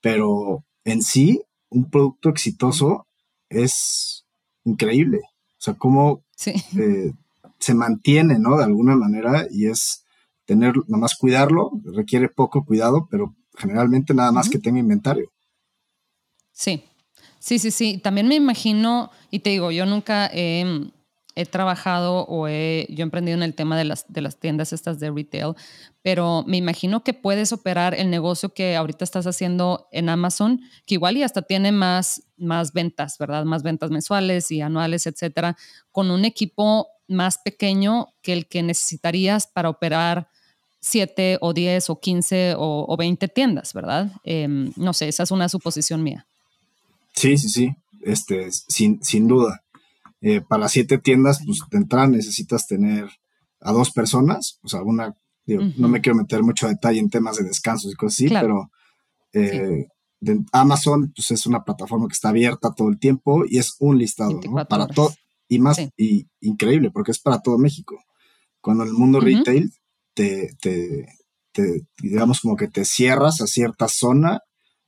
pero 0.00 0.64
en 0.84 1.02
sí, 1.02 1.42
un 1.68 1.90
producto 1.90 2.30
exitoso 2.30 3.06
es 3.50 4.24
increíble. 4.64 5.18
O 5.18 5.62
sea, 5.62 5.74
cómo 5.74 6.24
eh, 6.46 7.12
se 7.60 7.74
mantiene, 7.74 8.38
¿no? 8.38 8.56
De 8.56 8.64
alguna 8.64 8.96
manera 8.96 9.46
y 9.50 9.66
es 9.66 10.04
tener, 10.44 10.74
nada 10.88 11.02
más 11.02 11.14
cuidarlo, 11.14 11.70
requiere 11.84 12.28
poco 12.28 12.64
cuidado, 12.64 13.06
pero 13.10 13.36
generalmente 13.56 14.14
nada 14.14 14.32
más 14.32 14.48
que 14.48 14.58
tenga 14.58 14.80
inventario. 14.80 15.30
Sí, 16.52 16.82
sí, 17.38 17.58
sí, 17.58 17.70
sí. 17.70 17.98
También 17.98 18.26
me 18.26 18.34
imagino, 18.34 19.10
y 19.30 19.40
te 19.40 19.50
digo, 19.50 19.70
yo 19.70 19.86
nunca 19.86 20.28
he, 20.32 20.90
he 21.36 21.46
trabajado 21.46 22.24
o 22.26 22.48
he, 22.48 22.86
yo 22.90 23.02
emprendido 23.02 23.36
en 23.36 23.42
el 23.42 23.54
tema 23.54 23.78
de 23.78 23.84
las, 23.84 24.04
de 24.08 24.20
las 24.20 24.38
tiendas 24.38 24.72
estas 24.72 24.98
de 25.00 25.10
retail, 25.10 25.54
pero 26.02 26.44
me 26.46 26.56
imagino 26.56 27.04
que 27.04 27.14
puedes 27.14 27.52
operar 27.52 27.94
el 27.94 28.10
negocio 28.10 28.52
que 28.52 28.76
ahorita 28.76 29.04
estás 29.04 29.26
haciendo 29.26 29.88
en 29.92 30.08
Amazon, 30.08 30.60
que 30.86 30.94
igual 30.94 31.16
y 31.16 31.22
hasta 31.22 31.42
tiene 31.42 31.72
más, 31.72 32.22
más 32.36 32.72
ventas, 32.72 33.16
¿verdad? 33.18 33.44
Más 33.44 33.62
ventas 33.62 33.90
mensuales 33.90 34.50
y 34.50 34.60
anuales, 34.60 35.06
etcétera, 35.06 35.56
con 35.92 36.10
un 36.10 36.24
equipo 36.24 36.88
más 37.06 37.38
pequeño 37.38 38.08
que 38.22 38.32
el 38.32 38.46
que 38.46 38.62
necesitarías 38.62 39.46
para 39.46 39.68
operar 39.68 40.28
7 40.80 41.38
o 41.40 41.52
10 41.52 41.90
o 41.90 42.00
15 42.00 42.54
o, 42.56 42.86
o 42.88 42.96
20 42.96 43.28
tiendas, 43.28 43.74
¿verdad? 43.74 44.12
Em, 44.24 44.72
no 44.76 44.92
sé, 44.92 45.08
esa 45.08 45.24
es 45.24 45.30
una 45.30 45.48
suposición 45.48 46.02
mía. 46.02 46.26
Sí, 47.14 47.36
sí, 47.36 47.48
sí, 47.48 47.74
este, 48.02 48.50
sin, 48.50 49.02
sin 49.04 49.28
duda. 49.28 49.62
Eh, 50.22 50.42
para 50.42 50.62
las 50.62 50.72
siete 50.72 50.98
tiendas, 50.98 51.40
pues 51.44 51.60
de 51.70 51.78
entrada 51.78 52.06
necesitas 52.06 52.66
tener 52.66 53.08
a 53.60 53.72
dos 53.72 53.90
personas, 53.90 54.58
o 54.62 54.68
sea, 54.68 54.82
una, 54.82 55.14
no 55.46 55.88
me 55.88 56.00
quiero 56.00 56.16
meter 56.16 56.42
mucho 56.42 56.68
detalle 56.68 56.98
en 56.98 57.10
temas 57.10 57.36
de 57.36 57.44
descansos 57.44 57.92
y 57.92 57.96
cosas 57.96 58.14
así, 58.14 58.28
pero 58.28 58.70
eh, 59.32 59.86
Amazon 60.52 61.12
pues 61.14 61.30
es 61.30 61.46
una 61.46 61.64
plataforma 61.64 62.06
que 62.06 62.12
está 62.14 62.28
abierta 62.30 62.74
todo 62.74 62.88
el 62.88 62.98
tiempo 62.98 63.44
y 63.48 63.58
es 63.58 63.76
un 63.78 63.98
listado 63.98 64.40
para 64.68 64.86
todo 64.86 65.12
y 65.48 65.58
más 65.58 65.78
y 65.96 66.26
increíble 66.40 66.90
porque 66.90 67.10
es 67.12 67.18
para 67.18 67.40
todo 67.40 67.58
México. 67.58 67.98
Cuando 68.60 68.84
en 68.84 68.90
el 68.90 68.94
mundo 68.94 69.20
retail 69.20 69.72
te, 70.14 70.50
te, 70.60 71.06
digamos 71.98 72.40
como 72.40 72.56
que 72.56 72.68
te 72.68 72.84
cierras 72.84 73.40
a 73.40 73.46
cierta 73.46 73.88
zona 73.88 74.40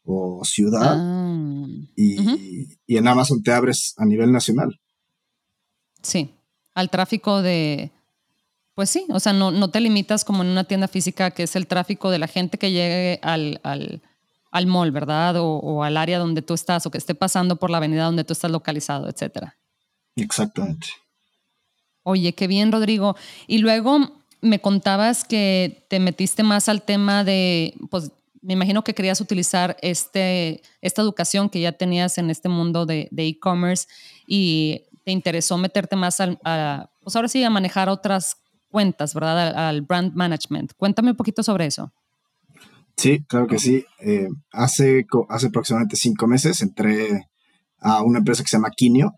o 0.04 0.44
ciudad 0.44 0.96
ah. 0.98 1.66
y, 1.96 2.78
y 2.86 2.96
en 2.96 3.08
Amazon 3.08 3.42
te 3.42 3.52
abres 3.52 3.94
a 3.96 4.04
nivel 4.04 4.30
nacional. 4.32 4.81
Sí, 6.02 6.34
al 6.74 6.90
tráfico 6.90 7.42
de, 7.42 7.90
pues 8.74 8.88
sí, 8.90 9.06
o 9.10 9.20
sea, 9.20 9.32
no, 9.32 9.50
no, 9.50 9.68
te 9.68 9.80
limitas 9.80 10.24
como 10.24 10.42
en 10.42 10.48
una 10.48 10.64
tienda 10.64 10.88
física 10.88 11.30
que 11.30 11.42
es 11.42 11.56
el 11.56 11.66
tráfico 11.66 12.10
de 12.10 12.18
la 12.18 12.26
gente 12.26 12.58
que 12.58 12.70
llegue 12.70 13.20
al, 13.22 13.60
al, 13.62 14.00
al 14.50 14.66
mall, 14.66 14.90
¿verdad? 14.90 15.36
O, 15.38 15.82
al 15.82 15.96
área 15.96 16.18
donde 16.18 16.40
tú 16.40 16.54
estás 16.54 16.86
o 16.86 16.90
que 16.90 16.98
esté 16.98 17.14
pasando 17.14 17.56
por 17.56 17.70
la 17.70 17.76
avenida 17.76 18.04
donde 18.04 18.24
tú 18.24 18.32
estás 18.32 18.50
localizado, 18.50 19.08
etcétera. 19.08 19.56
Exactamente. 20.16 20.88
Oye, 22.02 22.32
qué 22.34 22.46
bien, 22.46 22.72
Rodrigo. 22.72 23.14
Y 23.46 23.58
luego 23.58 24.22
me 24.40 24.60
contabas 24.60 25.24
que 25.24 25.86
te 25.88 26.00
metiste 26.00 26.42
más 26.42 26.68
al 26.68 26.82
tema 26.82 27.24
de, 27.24 27.74
pues 27.90 28.10
me 28.40 28.54
imagino 28.54 28.82
que 28.82 28.94
querías 28.94 29.20
utilizar 29.20 29.76
este, 29.82 30.62
esta 30.80 31.02
educación 31.02 31.48
que 31.48 31.60
ya 31.60 31.72
tenías 31.72 32.18
en 32.18 32.30
este 32.30 32.48
mundo 32.48 32.86
de 32.86 33.08
e-commerce 33.12 33.86
y 34.26 34.86
te 35.04 35.12
interesó 35.12 35.58
meterte 35.58 35.96
más 35.96 36.20
al, 36.20 36.38
a, 36.44 36.90
pues 37.02 37.16
ahora 37.16 37.28
sí, 37.28 37.42
a 37.44 37.50
manejar 37.50 37.88
otras 37.88 38.36
cuentas, 38.68 39.14
¿verdad? 39.14 39.68
Al, 39.68 39.82
brand 39.82 40.14
management. 40.14 40.72
Cuéntame 40.76 41.10
un 41.10 41.16
poquito 41.16 41.42
sobre 41.42 41.66
eso. 41.66 41.92
Sí, 42.96 43.24
claro 43.26 43.46
que 43.46 43.58
sí. 43.58 43.84
Eh, 44.00 44.28
hace, 44.52 45.06
hace 45.28 45.46
aproximadamente 45.46 45.96
cinco 45.96 46.26
meses 46.26 46.60
entré 46.62 47.28
a 47.78 48.02
una 48.02 48.18
empresa 48.18 48.42
que 48.42 48.48
se 48.48 48.56
llama 48.56 48.70
Quinio. 48.70 49.14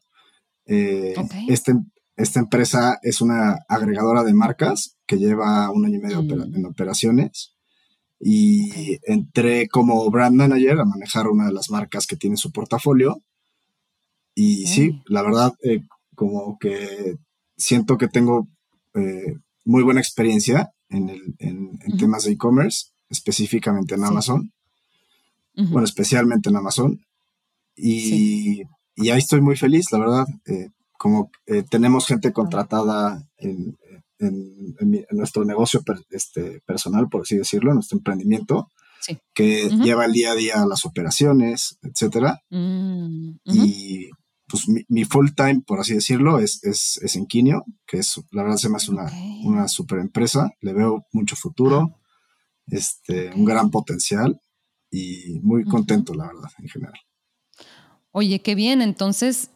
Eh, 0.66 1.14
este, 1.48 1.74
esta 2.16 2.40
empresa 2.40 2.98
es 3.02 3.20
una 3.20 3.58
agregadora 3.68 4.22
de 4.22 4.34
marcas 4.34 4.96
que 5.06 5.18
lleva 5.18 5.70
un 5.70 5.84
año 5.84 5.98
y 5.98 6.02
medio 6.02 6.22
mm. 6.22 6.54
en 6.54 6.66
operaciones 6.66 7.54
y 8.20 8.98
entré 9.02 9.68
como 9.68 10.08
brand 10.10 10.36
manager 10.36 10.80
a 10.80 10.84
manejar 10.84 11.28
una 11.28 11.46
de 11.46 11.52
las 11.52 11.70
marcas 11.70 12.06
que 12.06 12.16
tiene 12.16 12.36
su 12.36 12.52
portafolio 12.52 13.22
y 14.34 14.66
sí, 14.66 15.02
la 15.06 15.22
verdad, 15.22 15.54
eh, 15.62 15.82
como 16.14 16.58
que 16.58 17.16
siento 17.56 17.96
que 17.96 18.08
tengo 18.08 18.48
eh, 18.94 19.36
muy 19.64 19.82
buena 19.82 20.00
experiencia 20.00 20.72
en, 20.88 21.08
el, 21.08 21.34
en, 21.38 21.78
temas 21.98 22.24
de 22.24 22.32
e-commerce, 22.32 22.88
específicamente 23.08 23.94
en 23.94 24.04
Amazon. 24.04 24.52
Bueno, 25.56 25.84
especialmente 25.84 26.48
en 26.48 26.56
Amazon. 26.56 27.00
Y, 27.76 28.62
y, 28.96 29.10
ahí 29.10 29.18
estoy 29.18 29.40
muy 29.40 29.56
feliz, 29.56 29.92
la 29.92 29.98
verdad. 29.98 30.26
Eh, 30.46 30.70
como 30.98 31.30
tenemos 31.70 32.06
gente 32.06 32.32
contratada 32.32 33.22
en, 33.36 33.76
en, 34.18 35.06
nuestro 35.10 35.44
negocio 35.44 35.82
este, 36.10 36.60
personal, 36.66 37.08
por 37.08 37.22
así 37.22 37.36
decirlo, 37.36 37.70
en 37.70 37.76
nuestro 37.76 37.98
emprendimiento, 37.98 38.68
que 39.34 39.68
lleva 39.68 40.06
el 40.06 40.12
día 40.12 40.32
a 40.32 40.34
día 40.34 40.66
las 40.66 40.84
operaciones, 40.86 41.78
etcétera. 41.82 42.40
Mm, 42.50 43.36
y 43.44 44.10
pues 44.48 44.64
mi, 44.88 45.04
full 45.04 45.30
time, 45.34 45.62
por 45.66 45.80
así 45.80 45.94
decirlo, 45.94 46.38
es, 46.38 46.62
es, 46.64 47.16
en 47.16 47.26
Quinio, 47.26 47.64
que 47.86 47.98
es, 47.98 48.20
la 48.30 48.42
verdad 48.42 48.58
se 48.58 48.68
me 48.68 48.76
hace 48.76 48.90
una, 48.90 49.10
una 49.42 49.68
super 49.68 49.98
empresa, 49.98 50.50
le 50.60 50.72
veo 50.72 51.06
mucho 51.12 51.36
futuro, 51.36 51.98
este, 52.66 53.30
un 53.32 53.44
gran 53.44 53.70
potencial 53.70 54.40
y 54.90 55.40
muy 55.42 55.64
contento, 55.64 56.14
la 56.14 56.26
verdad, 56.26 56.50
en 56.58 56.68
general. 56.68 57.00
Oye, 58.10 58.42
qué 58.42 58.54
bien, 58.54 58.82
entonces, 58.82 59.50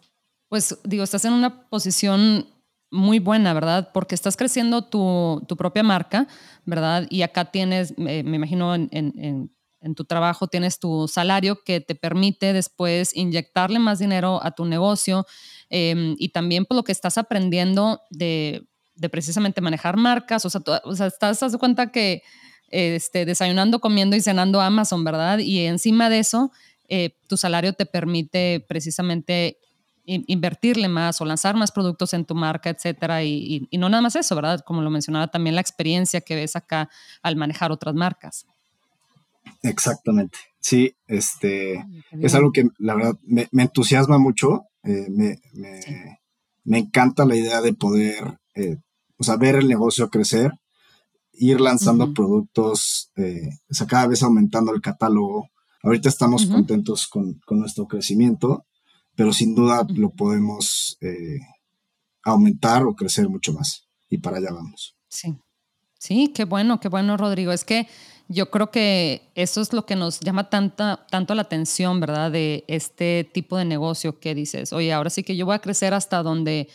pues 0.49 0.79
digo, 0.85 1.05
estás 1.05 1.25
en 1.25 1.33
una 1.33 1.69
posición 1.69 2.47
muy 2.91 3.19
buena, 3.19 3.53
¿verdad? 3.53 3.91
Porque 3.93 4.15
estás 4.15 4.37
creciendo 4.37 4.87
tu, 4.87 5.45
tu 5.47 5.57
propia 5.57 5.83
marca, 5.83 6.27
¿verdad? 6.65 7.07
Y 7.11 7.23
acá 7.23 7.51
tienes, 7.51 7.97
me 7.99 8.21
imagino, 8.21 8.75
en, 8.75 8.89
en 8.91 9.13
en 9.17 9.51
tu 9.95 10.05
trabajo 10.05 10.49
tienes 10.49 10.79
tu 10.79 11.09
salario 11.09 11.63
que 11.65 11.81
te 11.81 11.95
permite 11.95 12.53
después 12.53 13.15
inyectarle 13.17 13.79
más 13.79 13.99
dinero 13.99 14.41
a 14.43 14.51
tu 14.51 14.65
negocio 14.65 15.27
em, 15.71 16.17
y 16.19 16.31
también 16.31 16.65
por 16.65 16.77
lo 16.77 16.85
que 16.85 16.93
estás 16.93 17.19
aprendiendo 17.19 18.01
de, 18.11 18.67
precisamente 19.11 19.61
manejar 19.61 19.97
marcas, 19.97 20.45
o 20.45 20.51
sea, 20.51 20.61
o 20.85 20.97
sea 20.97 21.07
estás, 21.07 21.53
de 21.53 21.59
cuenta 21.59 21.93
que 21.93 22.23
este, 22.69 23.25
desayunando, 23.25 23.79
comiendo 23.79 24.17
y 24.17 24.21
cenando 24.21 24.61
Amazon, 24.61 25.05
¿verdad? 25.05 25.39
Y 25.39 25.61
encima 25.61 26.11
de 26.11 26.19
eso, 26.19 26.51
eh, 26.89 27.17
tu 27.29 27.37
salario 27.37 27.73
te 27.73 27.87
permite 27.87 28.65
precisamente 28.69 29.59
invertirle 30.05 30.89
más 30.89 31.21
o 31.21 31.27
lanzar 31.27 31.55
más 31.55 31.71
productos 31.71 32.15
en 32.15 32.25
tu 32.25 32.35
marca, 32.35 32.71
etcétera. 32.71 33.23
y, 33.23 33.69
no 33.73 33.91
nada 33.91 34.01
más 34.03 34.17
eso, 34.17 34.35
¿verdad? 34.35 34.61
Como 34.65 34.81
lo 34.83 34.91
mencionaba 34.91 35.29
también 35.29 35.55
la 35.55 35.61
experiencia 35.61 36.23
que 36.23 36.35
ves 36.35 36.57
acá 36.57 36.89
al 37.23 37.37
manejar 37.37 37.73
otras 37.73 37.95
marcas. 37.95 38.47
Exactamente. 39.63 40.39
Sí, 40.61 40.97
este 41.07 41.85
es 42.11 42.35
algo 42.35 42.53
que 42.53 42.69
la 42.79 42.95
verdad 42.95 43.19
me, 43.23 43.49
entusiasma 43.53 44.19
mucho. 44.19 44.65
Eh, 44.83 45.07
me, 45.11 45.39
me, 46.65 46.79
encanta 46.79 47.25
la 47.25 47.37
idea 47.37 47.61
de 47.61 47.73
poder, 47.73 48.39
eh, 48.55 48.77
o 49.17 49.25
sea, 49.25 49.37
ver 49.37 49.57
el 49.57 49.69
negocio 49.69 50.11
crecer, 50.11 50.53
ir 51.33 51.61
lanzando 51.61 52.13
productos, 52.15 53.11
eh, 53.17 53.51
o 53.71 53.75
sea, 53.75 53.87
cada 53.87 54.07
vez 54.07 54.23
aumentando 54.23 54.75
el 54.75 54.81
catálogo. 54.81 55.49
Ahorita 55.83 56.09
estamos 56.09 56.47
contentos 56.47 57.07
con, 57.07 57.41
nuestro 57.51 57.87
crecimiento, 57.87 58.67
pero 59.15 59.33
sin 59.33 59.55
duda 59.55 59.87
lo 59.95 60.11
podemos 60.11 60.99
aumentar 62.25 62.85
o 62.85 62.95
crecer 62.95 63.29
mucho 63.29 63.53
más. 63.53 63.89
Y 64.09 64.19
para 64.19 64.39
allá 64.39 64.53
vamos. 64.53 64.97
Sí. 65.09 65.37
Sí, 65.99 66.33
qué 66.35 66.45
bueno, 66.45 66.79
qué 66.81 66.89
bueno, 66.89 67.17
Rodrigo. 67.17 67.53
Es 67.53 67.65
que 67.65 67.89
yo 68.29 68.51
creo 68.51 68.71
que 68.71 69.31
eso 69.35 69.63
es 69.63 69.73
lo 69.73 69.87
que 69.87 69.97
nos 69.97 70.21
llama 70.21 70.51
tanta, 70.51 71.07
tanto 71.11 71.35
la 71.35 71.43
atención, 71.43 71.99
¿verdad? 71.99 72.31
De 72.31 72.65
este 72.69 73.29
tipo 73.33 73.57
de 73.57 73.65
negocio 73.65 74.21
que 74.21 74.35
dices, 74.35 74.73
oye, 74.75 74.93
ahora 74.93 75.09
sí 75.09 75.23
que 75.23 75.35
yo 75.35 75.47
voy 75.47 75.55
a 75.55 75.61
crecer 75.61 75.95
hasta 75.95 76.23
donde 76.23 76.69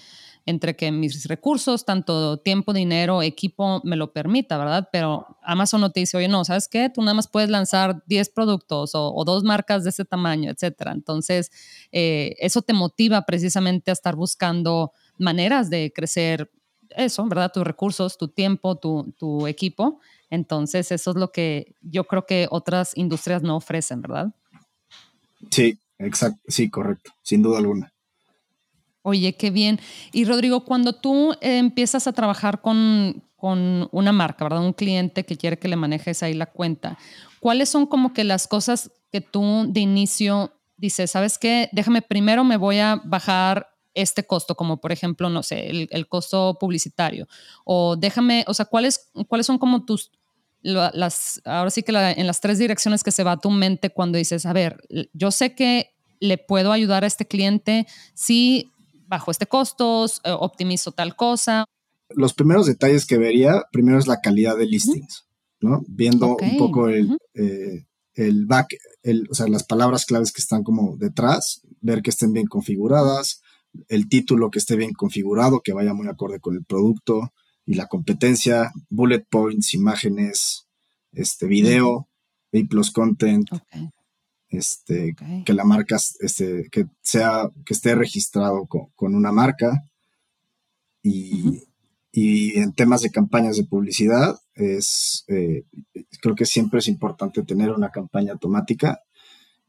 entre 0.46 0.76
que 0.76 0.92
mis 0.92 1.26
recursos, 1.28 1.86
tanto 1.86 2.38
tiempo, 2.38 2.74
dinero, 2.74 3.22
equipo, 3.22 3.82
me 3.86 3.96
lo 3.96 4.12
permita, 4.12 4.58
¿verdad? 4.58 4.90
Pero 4.92 5.38
Amazon 5.42 5.80
no 5.80 5.92
te 5.92 6.02
dice, 6.02 6.18
oye, 6.18 6.28
no, 6.28 6.44
¿sabes 6.44 6.68
qué? 6.68 6.90
Tú 6.90 7.02
nada 7.02 7.14
más 7.14 7.30
puedes 7.30 7.50
lanzar 7.50 8.04
10 8.08 8.30
productos 8.30 8.92
o, 8.94 9.24
dos 9.24 9.44
marcas 9.44 9.84
de 9.86 9.92
ese 9.92 10.04
tamaño, 10.04 10.52
etcétera. 10.52 10.92
Entonces, 10.92 11.50
eh, 11.94 12.36
eso 12.40 12.62
te 12.62 12.74
motiva 12.74 13.22
precisamente 13.22 13.92
a 13.92 13.94
estar 13.94 14.16
buscando 14.18 14.92
maneras 15.18 15.70
de 15.70 15.94
crecer 15.96 16.52
eso, 16.90 17.26
¿verdad? 17.26 17.52
Tus 17.54 17.64
recursos, 17.64 18.18
tu 18.18 18.28
tiempo, 18.28 18.76
tu, 18.76 19.14
tu 19.18 19.48
equipo 19.48 20.00
entonces, 20.34 20.92
eso 20.92 21.12
es 21.12 21.16
lo 21.16 21.32
que 21.32 21.76
yo 21.82 22.06
creo 22.06 22.26
que 22.26 22.48
otras 22.50 22.98
industrias 22.98 23.44
no 23.44 23.56
ofrecen, 23.56 24.02
¿verdad? 24.02 24.34
Sí, 25.52 25.78
exacto, 26.00 26.42
sí, 26.48 26.72
correcto, 26.72 27.12
sin 27.22 27.44
duda 27.44 27.60
alguna. 27.60 27.94
Oye, 29.04 29.36
qué 29.36 29.52
bien. 29.52 29.80
Y 30.12 30.26
Rodrigo, 30.26 30.66
cuando 30.66 30.94
tú 30.94 31.36
empiezas 31.40 32.08
a 32.08 32.14
trabajar 32.14 32.62
con, 32.62 33.24
con 33.36 33.88
una 33.92 34.12
marca, 34.12 34.44
¿verdad? 34.46 34.66
Un 34.66 34.74
cliente 34.74 35.24
que 35.24 35.38
quiere 35.38 35.60
que 35.60 35.68
le 35.68 35.76
manejes 35.76 36.24
ahí 36.24 36.34
la 36.34 36.48
cuenta, 36.48 36.98
¿cuáles 37.40 37.70
son 37.70 37.86
como 37.86 38.12
que 38.12 38.24
las 38.24 38.48
cosas 38.48 38.92
que 39.12 39.22
tú 39.22 39.68
de 39.68 39.82
inicio 39.82 40.52
dices, 40.78 41.12
sabes 41.12 41.38
qué, 41.38 41.70
déjame 41.74 42.02
primero 42.02 42.44
me 42.44 42.58
voy 42.58 42.80
a 42.80 43.00
bajar 43.06 43.68
este 43.94 44.26
costo, 44.26 44.56
como 44.56 44.78
por 44.78 44.92
ejemplo, 44.92 45.30
no 45.30 45.44
sé, 45.44 45.70
el, 45.70 46.08
costo 46.08 46.58
publicitario. 46.60 47.28
O 47.66 47.96
déjame, 47.96 48.44
o 48.48 48.54
sea, 48.54 48.66
¿cuáles, 48.66 49.12
cuáles 49.28 49.46
son 49.46 49.58
como 49.58 49.86
tus, 49.86 50.12
las, 50.64 51.42
ahora 51.46 51.70
sí 51.70 51.84
que 51.84 51.92
en 51.92 52.28
las 52.28 52.40
tres 52.42 52.58
direcciones 52.58 53.04
que 53.04 53.12
se 53.12 53.24
va 53.24 53.34
a 53.34 53.40
tu 53.40 53.52
mente 53.52 53.90
cuando 53.90 54.18
dices, 54.18 54.46
a 54.46 54.54
ver, 54.54 54.82
yo 55.14 55.32
sé 55.32 55.54
que 55.56 55.92
le 56.20 56.38
puedo 56.38 56.72
ayudar 56.72 57.04
a 57.04 57.08
este 57.08 57.28
cliente 57.28 57.86
si 58.14 58.72
bajo 59.08 59.30
este 59.30 59.46
costo, 59.46 60.06
eh, 60.06 60.32
optimizo 60.32 60.92
tal 60.92 61.16
cosa. 61.16 61.66
Los 62.10 62.34
primeros 62.34 62.66
detalles 62.66 63.06
que 63.06 63.18
vería, 63.18 63.64
primero 63.72 64.00
es 64.00 64.08
la 64.08 64.22
calidad 64.22 64.58
de 64.58 64.66
listings, 64.66 65.28
¿no? 65.60 65.84
Viendo 65.88 66.38
un 66.40 66.58
poco 66.58 66.88
el, 66.88 67.18
eh, 67.34 67.86
el 68.16 68.46
back, 68.46 68.76
el, 69.04 69.28
o 69.30 69.34
sea, 69.34 69.48
las 69.48 69.64
palabras 69.64 70.06
claves 70.06 70.32
que 70.32 70.42
están 70.42 70.64
como 70.64 70.96
detrás, 70.98 71.62
ver 71.82 72.02
que 72.02 72.12
estén 72.12 72.32
bien 72.32 72.48
configuradas, 72.48 73.42
el 73.90 74.08
título 74.08 74.50
que 74.50 74.60
esté 74.60 74.76
bien 74.76 74.94
configurado, 74.94 75.62
que 75.62 75.74
vaya 75.74 75.94
muy 75.94 76.08
acorde 76.08 76.40
con 76.40 76.56
el 76.56 76.64
producto 76.64 77.34
y 77.66 77.76
la 77.76 77.88
competencia, 77.88 78.72
bullet 78.90 79.26
points, 79.30 79.74
imágenes, 79.74 80.68
este 81.12 81.48
video, 81.48 82.08
A 82.54 82.58
plus 82.70 82.92
content, 82.92 83.50
este, 84.50 85.16
que 85.46 85.54
la 85.54 85.64
marca 85.64 85.98
este, 86.20 86.70
que 86.72 86.86
sea, 87.02 87.50
que 87.66 87.74
esté 87.74 87.96
registrado 87.96 88.68
con, 88.68 89.16
una 89.16 89.32
marca. 89.32 89.84
Y, 91.02 91.64
en 92.16 92.74
temas 92.74 93.02
de 93.02 93.10
campañas 93.10 93.58
de 93.58 93.64
publicidad, 93.64 94.40
es 94.54 95.26
eh, 95.28 95.64
creo 96.22 96.36
que 96.36 96.46
siempre 96.46 96.80
es 96.80 96.88
importante 96.88 97.42
tener 97.42 97.72
una 97.72 97.90
campaña 97.90 98.34
automática 98.34 99.02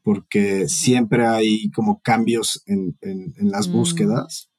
porque 0.02 0.68
siempre 0.68 1.26
hay 1.26 1.70
como 1.70 2.02
cambios 2.02 2.62
en, 2.66 2.94
las 3.38 3.66
mm. 3.68 3.72
búsquedas. 3.72 4.50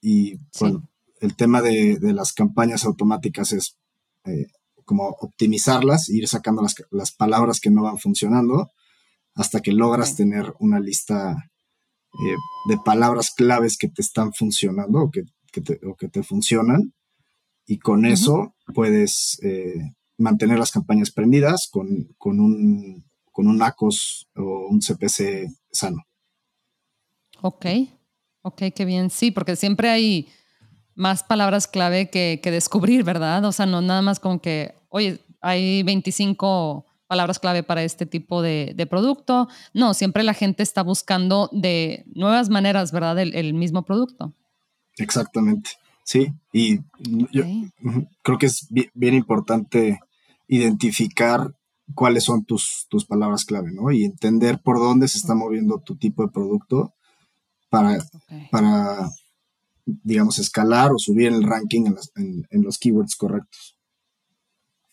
Y 0.00 0.38
bueno, 0.60 0.88
el 1.24 1.36
tema 1.36 1.62
de, 1.62 1.98
las 2.00 2.34
campañas 2.34 2.84
automáticas 2.84 3.52
es 3.52 3.78
eh, 4.26 4.46
como 4.84 5.08
optimizarlas, 5.20 6.10
ir 6.10 6.28
sacando 6.28 6.62
las, 6.90 7.12
palabras 7.12 7.60
que 7.60 7.70
no 7.70 7.82
van 7.82 7.98
funcionando 7.98 8.70
hasta 9.34 9.60
que 9.60 9.72
logras 9.72 10.16
tener 10.16 10.52
una 10.58 10.80
lista 10.80 11.50
eh, 12.12 12.36
de 12.68 12.78
palabras 12.84 13.30
claves 13.30 13.78
que 13.78 13.88
te 13.88 14.02
están 14.02 14.34
funcionando 14.34 15.04
o 15.04 15.10
que, 15.10 15.22
te, 15.62 15.80
que 15.98 16.08
te, 16.08 16.22
funcionan 16.22 16.92
y 17.66 17.78
con 17.78 18.04
eso 18.04 18.54
puedes 18.74 19.38
eh, 19.42 19.94
mantener 20.18 20.58
las 20.58 20.72
campañas 20.72 21.10
prendidas 21.10 21.68
con, 21.72 22.14
con 22.18 22.38
un 22.38 23.02
con 23.32 23.48
un 23.48 23.60
ACOS 23.60 24.28
o 24.36 24.68
un 24.68 24.78
CPC 24.78 25.48
sano. 25.72 26.04
Ok, 27.42 27.66
ok, 28.42 28.62
qué 28.72 28.84
bien. 28.84 29.10
Sí, 29.10 29.32
porque 29.32 29.56
siempre 29.56 29.90
hay 29.90 30.28
más 30.94 31.22
palabras 31.22 31.66
clave 31.66 32.10
que, 32.10 32.40
descubrir, 32.44 33.04
¿verdad? 33.04 33.44
O 33.44 33.52
sea, 33.52 33.66
no 33.66 33.80
nada 33.80 34.02
más 34.02 34.20
como 34.20 34.40
que, 34.40 34.74
oye, 34.88 35.20
hay 35.40 35.82
25 35.82 36.86
palabras 37.06 37.38
clave 37.38 37.62
para 37.62 37.82
este 37.82 38.06
tipo 38.06 38.42
de, 38.42 38.86
producto. 38.88 39.48
No, 39.72 39.94
siempre 39.94 40.22
la 40.22 40.34
gente 40.34 40.62
está 40.62 40.82
buscando 40.82 41.48
de 41.52 42.04
nuevas 42.14 42.48
maneras, 42.48 42.92
¿verdad? 42.92 43.18
El, 43.18 43.54
mismo 43.54 43.82
producto. 43.82 44.32
Exactamente, 44.96 45.70
sí. 46.04 46.32
Y 46.52 46.78
yo 47.32 47.44
creo 48.22 48.38
que 48.38 48.46
es 48.46 48.68
bien 48.94 49.14
importante 49.14 50.00
identificar 50.46 51.54
cuáles 51.94 52.24
son 52.24 52.44
tus, 52.44 52.86
tus 52.88 53.04
palabras 53.04 53.44
clave, 53.44 53.72
¿no? 53.72 53.90
Y 53.90 54.04
entender 54.04 54.58
por 54.58 54.78
dónde 54.78 55.08
se 55.08 55.18
está 55.18 55.34
moviendo 55.34 55.80
tu 55.80 55.96
tipo 55.96 56.22
de 56.22 56.32
producto 56.32 56.94
para, 57.68 57.98
para 58.50 59.10
digamos, 59.86 60.38
escalar 60.38 60.92
o 60.92 60.98
subir 60.98 61.32
el 61.32 61.42
ranking 61.42 61.94
en, 62.16 62.62
los 62.62 62.78
keywords 62.78 63.16
correctos. 63.16 63.76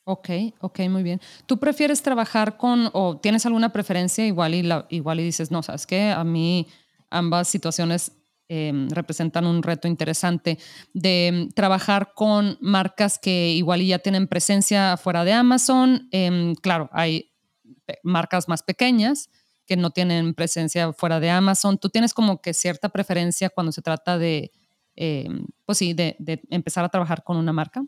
Ok, 0.04 0.30
ok, 0.60 0.80
muy 0.90 1.04
bien. 1.04 1.22
¿Tú 1.46 1.60
prefieres 1.60 2.02
trabajar 2.02 2.58
con 2.58 2.90
o 2.94 3.18
tienes 3.18 3.46
alguna 3.46 3.72
preferencia 3.72 4.26
igual 4.26 4.56
y, 4.56 4.64
la, 4.64 4.88
igual 4.90 5.20
y 5.20 5.24
dices, 5.24 5.52
no, 5.52 5.64
sabes 5.64 5.86
que 5.86 6.10
a 6.10 6.24
mí 6.24 6.68
ambas 7.10 7.48
situaciones 7.48 8.12
Em, 8.54 8.90
representan 8.90 9.46
un 9.48 9.64
reto 9.64 9.88
interesante 9.88 10.60
de 10.94 11.28
em, 11.28 11.50
trabajar 11.52 12.12
con 12.14 12.58
marcas 12.60 13.18
que 13.18 13.52
igual 13.52 13.82
ya 13.82 14.00
tienen 14.00 14.28
presencia 14.28 14.98
fuera 14.98 15.24
de 15.24 15.32
Amazon. 15.32 16.10
Em, 16.12 16.54
claro, 16.56 16.90
hay 16.92 17.32
marcas 18.04 18.50
más 18.50 18.62
pequeñas 18.62 19.30
que 19.66 19.78
no 19.78 19.92
tienen 19.92 20.34
presencia 20.34 20.92
fuera 20.92 21.22
de 21.22 21.30
Amazon. 21.30 21.78
¿Tú 21.78 21.88
tienes 21.88 22.14
como 22.14 22.42
que 22.42 22.54
cierta 22.54 22.90
preferencia 22.90 23.50
cuando 23.50 23.72
se 23.72 23.82
trata 23.82 24.18
de, 24.18 24.52
pues 24.96 25.78
sí, 25.78 25.94
de, 25.94 26.16
empezar 26.50 26.84
a 26.84 26.90
trabajar 26.90 27.24
con 27.24 27.38
una 27.38 27.54
marca? 27.54 27.84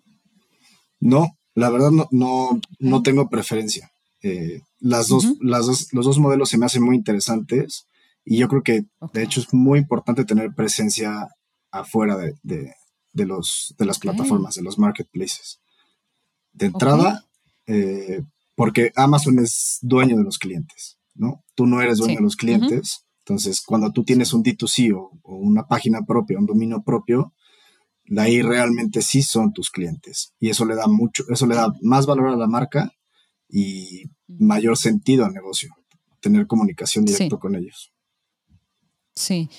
No, 0.99 1.37
la 1.53 1.69
verdad 1.69 1.91
no, 1.91 2.07
no, 2.11 2.59
no 2.79 3.03
tengo 3.03 3.29
preferencia. 3.29 3.91
Eh, 4.21 4.61
las 4.79 5.09
dos, 5.09 5.35
las 5.41 5.65
dos, 5.65 5.91
los 5.91 6.05
dos 6.05 6.17
modelos 6.17 6.49
se 6.49 6.57
me 6.57 6.65
hacen 6.65 6.83
muy 6.83 6.95
interesantes. 6.95 7.87
Y 8.25 8.37
yo 8.37 8.47
creo 8.47 8.63
que, 8.63 8.85
de 9.13 9.23
hecho, 9.23 9.41
es 9.41 9.53
muy 9.53 9.79
importante 9.79 10.23
tener 10.23 10.53
presencia 10.55 11.27
afuera 11.71 12.17
de, 12.17 12.73
los, 13.13 13.75
de 13.77 13.85
las 13.85 13.99
plataformas, 13.99 14.55
de 14.55 14.61
los 14.61 14.79
marketplaces. 14.79 15.59
De 16.53 16.67
entrada, 16.67 17.25
eh, 17.65 18.21
porque 18.55 18.91
Amazon 18.95 19.39
es 19.39 19.79
dueño 19.81 20.17
de 20.17 20.23
los 20.23 20.37
clientes, 20.37 20.97
¿no? 21.15 21.43
Tú 21.55 21.65
no 21.65 21.81
eres 21.81 21.97
dueño 21.97 22.15
de 22.15 22.21
los 22.21 22.35
clientes. 22.35 23.02
Entonces, 23.25 23.61
cuando 23.61 23.91
tú 23.91 24.03
tienes 24.03 24.33
un 24.33 24.43
D2C 24.43 24.93
o, 24.93 25.11
una 25.23 25.65
página 25.65 26.01
propia, 26.01 26.37
un 26.37 26.45
dominio 26.45 26.83
propio, 26.83 27.33
ahí 28.17 28.41
realmente 28.41 29.01
sí 29.01 29.21
son 29.21 29.53
tus 29.53 29.69
clientes. 29.69 30.33
Y 30.39 30.49
eso 30.49 30.65
le 30.65 30.75
da 30.75 30.87
mucho, 30.87 31.23
eso 31.29 31.45
le 31.47 31.55
da 31.55 31.73
más 31.81 32.05
valor 32.05 32.29
a 32.29 32.35
la 32.35 32.47
marca 32.47 32.91
y 33.47 34.09
mayor 34.27 34.77
sentido 34.77 35.25
al 35.25 35.33
negocio, 35.33 35.69
tener 36.19 36.47
comunicación 36.47 37.05
directa 37.05 37.37
con 37.37 37.55
ellos. 37.55 37.93
Sí. 39.15 39.49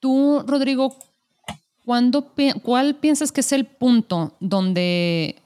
Tú, 0.00 0.42
Rodrigo, 0.46 0.96
¿cuál 1.84 2.96
piensas 2.96 3.30
que 3.30 3.42
es 3.42 3.52
el 3.52 3.66
punto 3.66 4.36
donde 4.40 5.36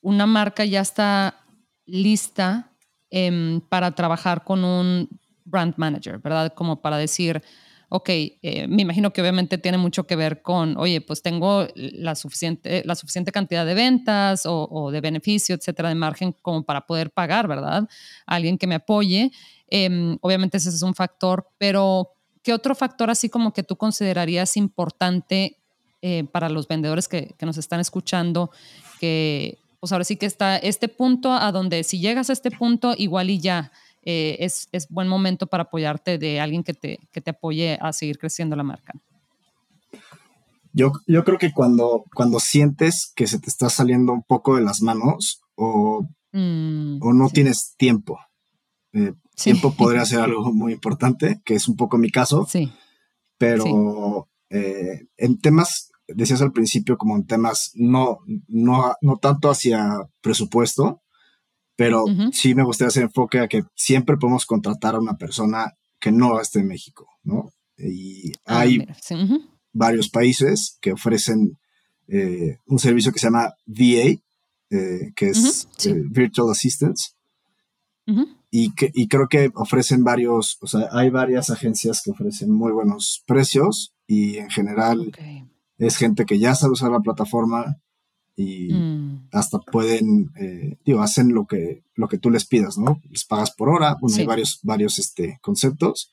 una 0.00 0.26
marca 0.26 0.64
ya 0.64 0.80
está 0.80 1.44
lista 1.86 2.72
em, 3.10 3.60
para 3.60 3.94
trabajar 3.94 4.42
con 4.42 4.64
un 4.64 5.08
brand 5.48 5.74
manager, 5.76 6.18
¿verdad? 6.18 6.52
Como 6.54 6.80
para 6.80 6.96
decir, 6.96 7.42
ok, 7.88 8.08
eh, 8.08 8.66
me 8.68 8.82
imagino 8.82 9.12
que 9.12 9.20
obviamente 9.20 9.58
tiene 9.58 9.78
mucho 9.78 10.06
que 10.06 10.16
ver 10.16 10.42
con, 10.42 10.76
oye, 10.76 11.00
pues 11.00 11.22
tengo 11.22 11.66
la 11.74 12.14
suficiente, 12.14 12.82
la 12.84 12.94
suficiente 12.94 13.32
cantidad 13.32 13.64
de 13.64 13.74
ventas 13.74 14.42
o, 14.44 14.90
de 14.90 15.00
beneficio, 15.00 15.54
etcétera, 15.54 15.88
de 15.88 15.94
margen 15.94 16.34
como 16.42 16.64
para 16.64 16.86
poder 16.86 17.10
pagar, 17.10 17.48
¿verdad? 17.48 17.88
A 18.26 18.34
alguien 18.34 18.58
que 18.58 18.66
me 18.66 18.76
apoye. 18.76 19.30
Em, 19.68 20.18
obviamente 20.20 20.56
ese 20.56 20.70
es 20.70 20.82
un 20.82 20.94
factor, 20.94 21.48
pero 21.58 22.14
¿Qué 22.48 22.54
otro 22.54 22.74
factor 22.74 23.10
así 23.10 23.28
como 23.28 23.52
que 23.52 23.62
tú 23.62 23.76
considerarías 23.76 24.56
importante 24.56 25.58
eh, 26.00 26.24
para 26.32 26.48
los 26.48 26.66
vendedores 26.66 27.06
que, 27.06 27.34
nos 27.42 27.58
están 27.58 27.78
escuchando? 27.78 28.50
Que 29.00 29.58
pues 29.80 29.92
ahora 29.92 30.04
sí 30.04 30.16
que 30.16 30.24
está 30.24 30.56
este 30.56 30.88
punto 30.88 31.30
a 31.30 31.52
donde 31.52 31.84
si 31.84 32.00
llegas 32.00 32.30
a 32.30 32.32
este 32.32 32.50
punto 32.50 32.94
igual 32.96 33.28
y 33.28 33.38
ya 33.38 33.70
eh, 34.04 34.36
es, 34.40 34.68
buen 34.88 35.08
momento 35.08 35.46
para 35.46 35.64
apoyarte 35.64 36.18
de 36.18 36.40
alguien 36.40 36.64
que 36.64 36.74
te, 36.74 36.98
te 37.12 37.30
apoye 37.30 37.78
a 37.80 37.92
seguir 37.92 38.18
creciendo 38.18 38.56
la 38.56 38.62
marca. 38.62 38.94
Yo, 40.72 40.92
yo 41.06 41.24
creo 41.24 41.38
que 41.38 41.52
cuando, 41.52 42.04
cuando 42.14 42.40
sientes 42.40 43.12
que 43.16 43.26
se 43.26 43.38
te 43.38 43.48
está 43.48 43.70
saliendo 43.70 44.12
un 44.12 44.22
poco 44.22 44.56
de 44.56 44.62
las 44.62 44.80
manos 44.82 45.40
o, 45.56 46.06
mm, 46.32 46.98
o 47.00 47.12
no 47.12 47.30
tienes 47.30 47.74
tiempo, 47.76 48.18
eh, 48.92 49.12
Tiempo 49.42 49.74
podría 49.74 50.04
ser 50.04 50.20
algo 50.20 50.52
muy 50.52 50.72
importante, 50.72 51.40
que 51.44 51.54
es 51.54 51.68
un 51.68 51.76
poco 51.76 51.98
mi 51.98 52.10
caso. 52.10 52.46
Sí. 52.48 52.70
Pero 53.38 54.28
eh, 54.50 55.06
en 55.16 55.38
temas, 55.38 55.90
decías 56.08 56.42
al 56.42 56.52
principio, 56.52 56.98
como 56.98 57.16
en 57.16 57.26
temas 57.26 57.72
no, 57.74 58.18
no, 58.48 58.94
no 59.00 59.16
tanto 59.18 59.50
hacia 59.50 60.08
presupuesto, 60.20 61.02
pero 61.78 62.06
sí 62.32 62.56
me 62.56 62.64
gustaría 62.64 62.88
hacer 62.88 63.04
enfoque 63.04 63.38
a 63.38 63.46
que 63.46 63.62
siempre 63.76 64.16
podemos 64.16 64.44
contratar 64.46 64.96
a 64.96 64.98
una 64.98 65.16
persona 65.16 65.74
que 66.00 66.10
no 66.10 66.40
esté 66.40 66.58
en 66.58 66.66
México, 66.66 67.06
¿no? 67.22 67.52
Y 67.78 68.32
ah, 68.46 68.62
hay 68.62 68.84
varios 69.72 70.08
países 70.08 70.76
que 70.80 70.90
ofrecen 70.90 71.56
eh, 72.08 72.58
un 72.66 72.80
servicio 72.80 73.12
que 73.12 73.20
se 73.20 73.28
llama 73.28 73.54
VA, 73.66 74.18
eh, 74.70 75.12
que 75.14 75.28
es 75.28 75.68
Virtual 76.10 76.50
Assistance, 76.50 77.10
y, 78.50 78.74
que, 78.74 78.90
y 78.92 79.06
creo 79.06 79.28
que 79.28 79.52
ofrecen 79.54 80.02
varios, 80.02 80.58
o 80.60 80.66
sea, 80.66 80.88
hay 80.90 81.10
varias 81.10 81.48
agencias 81.48 82.02
que 82.02 82.10
ofrecen 82.10 82.50
muy 82.50 82.72
buenos 82.72 83.22
precios 83.24 83.94
y 84.04 84.38
en 84.38 84.50
general 84.50 85.12
es 85.78 85.96
gente 85.96 86.26
que 86.26 86.40
ya 86.40 86.56
sabe 86.56 86.72
usar 86.72 86.90
la 86.90 87.00
plataforma 87.00 87.76
y 88.38 88.72
mm. 88.72 89.30
hasta 89.32 89.58
pueden, 89.58 90.30
eh, 90.36 90.78
digo, 90.84 91.02
hacen 91.02 91.34
lo 91.34 91.46
que, 91.46 91.82
lo 91.96 92.06
que 92.06 92.18
tú 92.18 92.30
les 92.30 92.46
pidas, 92.46 92.78
¿no? 92.78 93.02
Les 93.10 93.24
pagas 93.24 93.50
por 93.50 93.68
hora, 93.68 93.96
bueno, 94.00 94.16
hay 94.16 94.26
varios, 94.26 94.60
varios 94.62 95.00
este, 95.00 95.40
conceptos, 95.42 96.12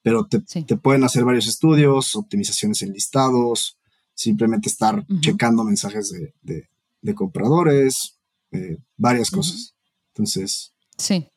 pero 0.00 0.26
te, 0.26 0.40
pueden 0.78 1.04
hacer 1.04 1.26
varios 1.26 1.46
estudios, 1.46 2.16
optimizaciones 2.16 2.80
en 2.80 2.94
listados, 2.94 3.76
simplemente 4.14 4.70
estar 4.70 5.04
checando 5.20 5.64
mensajes 5.64 6.14
de, 6.40 7.14
compradores, 7.14 8.16
eh, 8.52 8.78
varias 8.96 9.30
cosas. 9.30 9.74
Entonces. 10.14 10.72
Sí. 10.96 11.28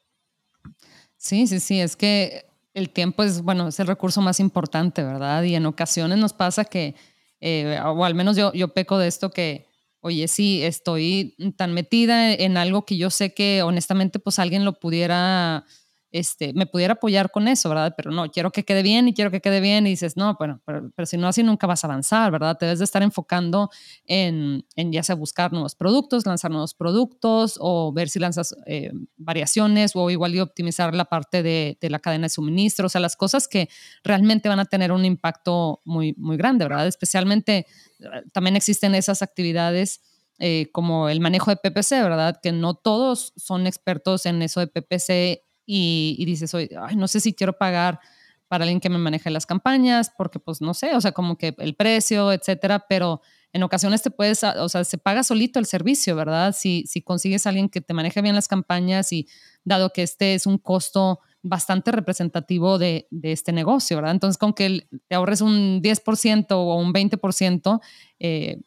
Sí, 1.17 1.47
sí, 1.47 1.59
sí, 1.59 1.81
es 1.81 1.97
que 1.97 2.45
el 2.73 2.91
tiempo 2.91 3.23
es, 3.23 3.41
bueno, 3.41 3.67
es 3.67 3.79
el 3.81 3.87
recurso 3.87 4.21
más 4.21 4.39
importante, 4.39 5.03
¿verdad? 5.03 5.43
Y 5.43 5.55
en 5.55 5.65
ocasiones 5.65 6.17
nos 6.17 6.31
pasa 6.31 6.63
que, 6.63 6.95
eh, 7.41 7.77
o 7.83 8.05
al 8.05 8.15
menos 8.15 8.37
yo, 8.37 8.53
yo 8.53 8.73
peco 8.73 8.97
de 8.97 9.09
esto 9.09 9.31
que, 9.31 9.68
oye, 10.01 10.27
sí, 10.27 10.63
estoy 10.63 11.35
tan 11.57 11.73
metida 11.73 12.33
en 12.33 12.57
algo 12.57 12.85
que 12.85 12.97
yo 12.97 13.09
sé 13.09 13.33
que 13.33 13.63
honestamente 13.63 14.19
pues 14.19 14.39
alguien 14.39 14.65
lo 14.65 14.79
pudiera 14.79 15.65
este, 16.11 16.53
me 16.53 16.65
pudiera 16.65 16.93
apoyar 16.93 17.29
con 17.29 17.47
eso, 17.47 17.69
¿verdad? 17.69 17.93
Pero 17.95 18.11
no, 18.11 18.29
quiero 18.31 18.51
que 18.51 18.63
quede 18.63 18.81
bien 18.81 19.07
y 19.07 19.13
quiero 19.13 19.29
que 19.29 19.41
quede 19.41 19.59
bien 19.59 19.85
y 19.85 19.91
dices, 19.91 20.17
no, 20.17 20.35
bueno, 20.39 20.61
pero, 20.65 21.05
si 21.05 21.17
no 21.17 21.27
así 21.27 21.43
nunca 21.43 21.67
vas 21.67 21.83
a 21.83 21.87
avanzar, 21.87 22.31
¿verdad? 22.31 22.57
Te 22.57 22.65
debes 22.65 22.79
de 22.79 22.85
estar 22.85 23.03
enfocando 23.03 23.69
en, 24.05 24.65
en 24.75 24.91
ya 24.91 25.03
sea 25.03 25.15
buscar 25.15 25.51
nuevos 25.53 25.75
productos, 25.75 26.25
lanzar 26.25 26.49
nuevos 26.49 26.73
productos 26.73 27.57
o 27.59 27.93
ver 27.93 28.09
si 28.09 28.19
lanzas 28.19 28.55
eh, 28.65 28.91
variaciones 29.17 29.91
o 29.95 30.09
igual 30.09 30.33
y 30.33 30.39
optimizar 30.39 30.93
la 30.95 31.05
parte 31.05 31.43
de, 31.43 31.77
de, 31.79 31.89
la 31.89 31.99
cadena 31.99 32.25
de 32.25 32.29
suministro, 32.29 32.87
o 32.87 32.89
sea, 32.89 33.01
las 33.01 33.15
cosas 33.15 33.47
que 33.47 33.69
realmente 34.03 34.49
van 34.49 34.59
a 34.59 34.65
tener 34.65 34.91
un 34.91 35.05
impacto 35.05 35.81
muy, 35.85 36.15
muy 36.17 36.37
grande, 36.37 36.65
¿verdad? 36.65 36.87
Especialmente 36.87 37.67
eh, 37.99 38.05
también 38.33 38.55
existen 38.55 38.95
esas 38.95 39.21
actividades. 39.21 40.01
Eh, 40.41 40.69
como 40.71 41.09
el 41.09 41.19
manejo 41.19 41.51
de 41.51 41.57
PPC, 41.57 42.01
¿verdad? 42.01 42.39
Que 42.41 42.53
no 42.53 42.73
todos 42.73 43.33
son 43.35 43.67
expertos 43.67 44.25
en 44.25 44.41
eso 44.41 44.61
de 44.61 44.67
PPC 44.67 45.48
y, 45.71 46.25
dices, 46.25 46.51
Oye, 46.55 46.69
ay, 46.81 46.95
no 46.95 47.07
sé 47.07 47.19
si 47.19 47.33
quiero 47.33 47.53
pagar 47.53 47.99
para 48.47 48.63
alguien 48.63 48.79
que 48.79 48.89
me 48.89 48.97
maneje 48.97 49.29
las 49.29 49.45
campañas, 49.45 50.11
porque 50.17 50.39
pues 50.39 50.61
no 50.61 50.73
sé, 50.73 50.95
o 50.95 51.01
sea, 51.01 51.11
como 51.11 51.37
que 51.37 51.53
el 51.59 51.75
precio, 51.75 52.31
etcétera, 52.31 52.85
pero 52.89 53.21
en 53.53 53.61
ocasiones 53.61 54.01
te 54.01 54.09
puedes, 54.09 54.43
o 54.43 54.67
sea, 54.67 54.83
se 54.83 54.97
paga 54.97 55.23
solito 55.23 55.59
el 55.59 55.67
servicio, 55.67 56.15
¿verdad? 56.15 56.55
Si, 56.57 56.85
si 56.87 57.03
consigues 57.03 57.45
a 57.45 57.49
alguien 57.49 57.69
que 57.69 57.81
te 57.81 57.93
maneje 57.93 58.23
bien 58.23 58.33
las 58.33 58.47
campañas 58.47 59.13
y 59.13 59.27
dado 59.63 59.91
que 59.93 60.01
este 60.01 60.33
es 60.33 60.47
un 60.47 60.57
costo 60.57 61.19
bastante 61.43 61.91
representativo 61.91 62.79
de, 62.79 63.07
de 63.11 63.31
este 63.31 63.51
negocio, 63.51 63.97
¿verdad? 63.97 64.13
Entonces, 64.13 64.39
con 64.39 64.53
que 64.53 64.87
te 65.07 65.15
ahorres 65.15 65.41
un 65.41 65.83
10% 65.83 66.47
o 66.49 66.75
un 66.75 66.91
20%, 66.91 67.81
eh, 68.19 68.59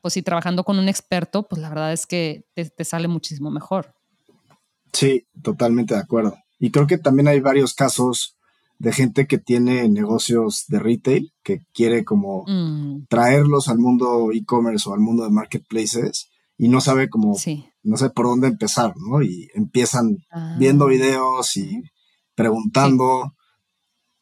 pues 0.00 0.14
si 0.14 0.22
trabajando 0.22 0.64
con 0.64 0.80
un 0.80 0.88
experto, 0.88 1.46
pues 1.46 1.62
la 1.62 1.68
verdad 1.68 1.92
es 1.92 2.06
que 2.06 2.48
te 2.54 2.84
sale 2.84 3.06
muchísimo 3.06 3.50
mejor. 3.52 3.99
Sí, 4.92 5.26
totalmente 5.42 5.94
de 5.94 6.00
acuerdo. 6.00 6.36
Y 6.58 6.70
creo 6.70 6.86
que 6.86 6.98
también 6.98 7.28
hay 7.28 7.40
varios 7.40 7.74
casos 7.74 8.36
de 8.78 8.92
gente 8.92 9.26
que 9.26 9.38
tiene 9.38 9.88
negocios 9.88 10.64
de 10.68 10.78
retail, 10.78 11.32
que 11.42 11.60
quiere 11.74 12.04
como 12.04 12.44
mm. 12.46 13.06
traerlos 13.08 13.68
al 13.68 13.78
mundo 13.78 14.30
e-commerce 14.32 14.88
o 14.88 14.94
al 14.94 15.00
mundo 15.00 15.24
de 15.24 15.30
marketplaces 15.30 16.30
y 16.56 16.68
no 16.68 16.80
sabe 16.80 17.08
cómo, 17.08 17.36
no 17.82 17.96
sé 17.96 18.10
por 18.10 18.26
dónde 18.26 18.48
empezar, 18.48 18.94
¿no? 18.96 19.22
Y 19.22 19.48
empiezan 19.54 20.18
ah. 20.30 20.56
viendo 20.58 20.86
videos 20.86 21.56
y 21.56 21.82
preguntando 22.34 23.34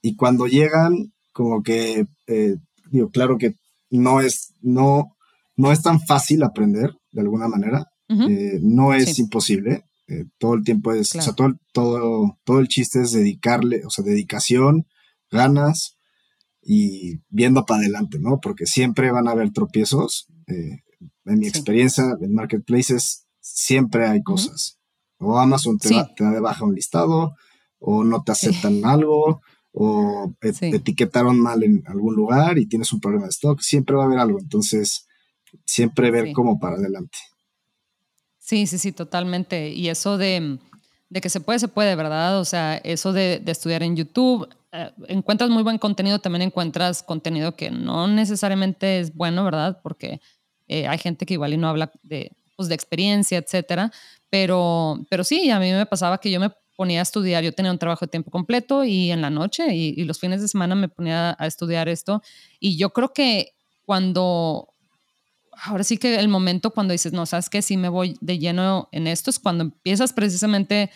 y 0.03 0.17
cuando 0.17 0.47
llegan, 0.47 1.13
como 1.33 1.63
que, 1.63 2.07
eh, 2.27 2.57
digo, 2.91 3.11
claro 3.11 3.39
que 3.39 3.55
no 3.91 4.21
es, 4.21 4.55
no, 4.61 5.17
no 5.57 5.73
es 5.73 5.83
tan 5.83 6.01
fácil 6.01 6.43
aprender 6.43 6.95
de 7.13 7.21
alguna 7.21 7.49
manera, 7.49 7.87
eh, 8.09 8.59
no 8.63 8.95
es 8.95 9.19
imposible, 9.19 9.85
eh, 10.09 10.25
todo 10.39 10.55
el 10.55 10.65
tiempo 10.65 10.93
es, 10.93 11.15
o 11.15 11.21
sea, 11.21 11.35
todo, 11.35 11.59
todo, 11.73 12.39
todo 12.45 12.61
el 12.61 12.69
chiste 12.69 13.03
es 13.03 13.13
dedicarle, 13.13 13.85
o 13.85 13.91
sea, 13.91 14.05
dedicación, 14.05 14.87
ganas 15.31 15.99
y 16.63 17.21
viendo 17.29 17.67
para 17.67 17.81
adelante, 17.81 18.19
¿no? 18.19 18.41
Porque 18.41 18.67
siempre 18.67 19.11
van 19.11 19.29
a 19.29 19.33
haber 19.33 19.53
tropiezos. 19.53 20.27
Eh, 20.47 20.83
en 21.27 21.39
mi 21.39 21.47
experiencia 21.47 22.17
en 22.21 22.35
marketplaces, 22.35 23.27
siempre 23.41 24.07
hay 24.07 24.23
cosas. 24.23 24.79
O 25.19 25.39
Amazon 25.39 25.79
te, 25.79 25.91
da, 25.91 26.13
te, 26.15 26.25
de 26.25 26.41
baja 26.41 26.65
un 26.65 26.75
listado, 26.75 27.35
o 27.79 28.03
no 28.03 28.23
te 28.23 28.33
aceptan 28.33 28.85
algo, 28.87 29.43
o 29.73 30.35
te 30.41 30.49
etiquetaron 30.75 31.39
mal 31.39 31.63
en 31.65 31.83
algún 31.87 32.15
lugar 32.15 32.59
y 32.59 32.67
tienes 32.67 32.93
un 32.93 33.01
problema 33.01 33.27
de 33.27 33.31
stock. 33.31 33.61
Siempre 33.61 33.95
va 33.97 34.05
a 34.05 34.07
haber 34.07 34.19
algo. 34.19 34.39
Entonces, 34.39 35.07
siempre 35.67 36.11
ver 36.11 36.33
cómo 36.33 36.59
para 36.59 36.77
adelante. 36.77 37.19
Sí, 38.49 38.67
sí, 38.67 38.79
sí, 38.79 38.93
totalmente. 38.93 39.69
Y 39.73 39.91
eso 39.91 40.17
de, 40.17 40.59
que 41.13 41.29
se 41.29 41.41
puede, 41.41 41.59
se 41.59 41.69
puede, 41.69 41.95
¿verdad? 41.97 42.41
O 42.41 42.47
sea, 42.47 42.79
eso 42.79 43.13
de, 43.13 43.43
estudiar 43.45 43.83
en 43.83 43.95
YouTube, 43.95 44.49
eh, 44.73 44.91
encuentras 45.09 45.51
muy 45.51 45.63
buen 45.63 45.77
contenido, 45.77 46.19
también 46.19 46.41
encuentras 46.41 47.03
contenido 47.03 47.55
que 47.57 47.71
no 47.71 48.09
necesariamente 48.09 49.01
es 49.01 49.15
bueno, 49.15 49.45
¿verdad? 49.45 49.81
Porque 49.83 50.23
eh, 50.67 50.89
hay 50.89 50.97
gente 50.97 51.27
que 51.27 51.35
igual 51.35 51.53
y 51.53 51.59
no 51.59 51.69
habla 51.69 51.93
de, 52.03 52.33
pues, 52.57 52.71
de 52.71 52.75
experiencia, 52.75 53.37
etcétera. 53.37 53.93
Pero, 54.31 55.05
pero 55.11 55.25
sí, 55.25 55.51
a 55.51 55.59
mí 55.59 55.71
me 55.71 55.85
pasaba 55.85 56.17
que 56.17 56.31
yo 56.31 56.41
me 56.41 56.51
ponía 56.75 57.01
a 57.01 57.03
estudiar, 57.03 57.45
yo 57.45 57.53
tenía 57.53 57.71
un 57.71 57.79
trabajo 57.79 58.07
de 58.07 58.11
tiempo 58.11 58.31
completo 58.31 58.83
y 58.83 59.11
en 59.11 59.21
la 59.21 59.29
noche 59.29 59.75
y, 59.75 59.93
y 59.95 60.05
los 60.05 60.19
fines 60.19 60.41
de 60.41 60.49
semana 60.49 60.75
me 60.75 60.89
ponía 60.89 61.37
a 61.39 61.47
estudiar 61.47 61.87
esto. 61.91 62.23
Y 62.59 62.79
yo 62.79 62.95
creo 62.95 63.13
que 63.13 63.53
cuando 63.85 64.73
ahora 65.63 65.85
sí 65.85 65.99
que 65.99 66.19
el 66.19 66.29
momento 66.29 66.71
cuando 66.71 66.93
dices, 66.93 67.13
no, 67.13 67.27
sabes 67.27 67.51
que 67.51 67.63
sí 67.63 67.77
me 67.77 67.89
voy 67.89 68.17
de 68.21 68.39
lleno 68.39 68.89
en 68.93 69.07
esto 69.07 69.31
es 69.31 69.39
cuando 69.39 69.65
empiezas 69.65 70.13
precisamente 70.13 70.91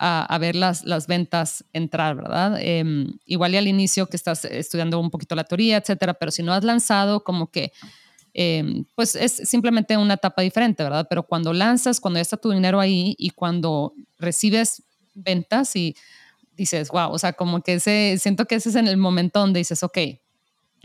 a, 0.00 0.38
ver 0.38 0.54
las, 0.54 0.84
las 0.84 1.08
ventas 1.08 1.64
entrar, 1.72 2.14
¿verdad? 2.14 2.56
Em, 2.60 3.18
igual 3.26 3.54
y 3.54 3.56
al 3.56 3.66
inicio 3.66 4.06
que 4.06 4.16
estás 4.16 4.44
estudiando 4.44 5.00
un 5.00 5.10
poquito 5.10 5.34
la 5.34 5.42
teoría, 5.42 5.78
etcétera, 5.78 6.14
pero 6.14 6.30
si 6.30 6.44
no 6.44 6.52
has 6.52 6.62
lanzado, 6.62 7.24
como 7.24 7.50
que, 7.50 7.72
em, 8.32 8.84
pues 8.94 9.16
es 9.16 9.32
simplemente 9.32 9.96
una 9.96 10.14
etapa 10.14 10.42
diferente, 10.42 10.84
¿verdad? 10.84 11.06
Pero 11.10 11.24
cuando 11.24 11.52
lanzas, 11.52 11.98
cuando 11.98 12.18
ya 12.18 12.22
está 12.22 12.36
tu 12.36 12.50
dinero 12.50 12.78
ahí 12.78 13.16
y 13.18 13.30
cuando 13.30 13.92
recibes 14.18 14.84
ventas 15.14 15.74
y 15.74 15.96
dices, 16.56 16.90
wow, 16.90 17.10
o 17.10 17.18
sea, 17.18 17.32
como 17.32 17.60
que 17.62 17.74
ese, 17.74 18.18
siento 18.20 18.46
que 18.46 18.54
ese 18.54 18.68
es 18.68 18.76
en 18.76 18.86
el 18.86 18.98
momento 18.98 19.40
donde 19.40 19.58
dices, 19.58 19.82
ok, 19.82 19.98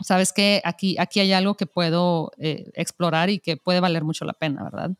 sabes 0.02 0.34
que 0.34 0.62
aquí, 0.64 0.96
aquí 1.00 1.20
hay 1.20 1.34
algo 1.34 1.56
que 1.56 1.66
puedo 1.66 2.32
eh, 2.38 2.72
explorar 2.74 3.30
y 3.30 3.40
que 3.40 3.58
puede 3.58 3.80
valer 3.80 4.04
mucho 4.04 4.26
la 4.26 4.34
pena, 4.34 4.64
¿verdad? 4.64 4.92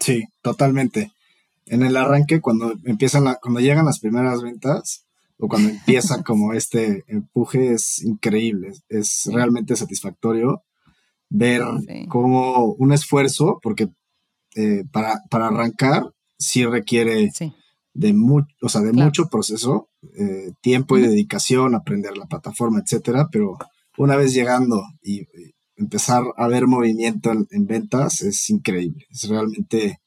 Sí, 0.00 0.24
totalmente. 0.42 1.12
En 1.66 1.82
el 1.82 1.96
arranque, 1.96 2.40
cuando 2.40 2.74
empiezan 2.84 3.36
cuando 3.42 3.60
llegan 3.60 3.86
las 3.86 3.98
primeras 3.98 4.42
ventas, 4.42 5.06
o 5.38 5.48
cuando 5.48 5.70
empieza 5.70 6.22
como 6.24 6.52
este 6.52 7.04
empuje, 7.08 7.72
es 7.72 8.02
increíble. 8.02 8.72
Es 8.88 9.28
realmente 9.32 9.76
satisfactorio 9.76 10.62
ver 11.28 11.62
como 12.08 12.66
un 12.74 12.92
esfuerzo, 12.92 13.58
porque 13.62 13.88
eh, 14.54 14.84
para, 14.90 15.20
arrancar 15.30 16.12
sí 16.38 16.64
requiere 16.64 17.30
de, 17.96 18.14
o 18.62 18.68
sea, 18.68 18.82
de 18.82 18.92
mucho 18.92 19.28
proceso, 19.28 19.88
eh, 20.18 20.52
tiempo 20.60 20.98
y 20.98 21.02
dedicación, 21.02 21.74
aprender 21.74 22.16
la 22.16 22.26
plataforma, 22.26 22.80
etcétera, 22.80 23.28
pero 23.32 23.56
una 23.96 24.16
vez 24.16 24.34
llegando 24.34 24.82
y, 25.02 25.22
empezar 25.78 26.24
a 26.38 26.48
ver 26.48 26.66
movimiento 26.66 27.30
en, 27.30 27.66
ventas 27.66 28.22
es 28.22 28.48
increíble. 28.48 29.04
Es 29.10 29.28
realmente. 29.28 29.98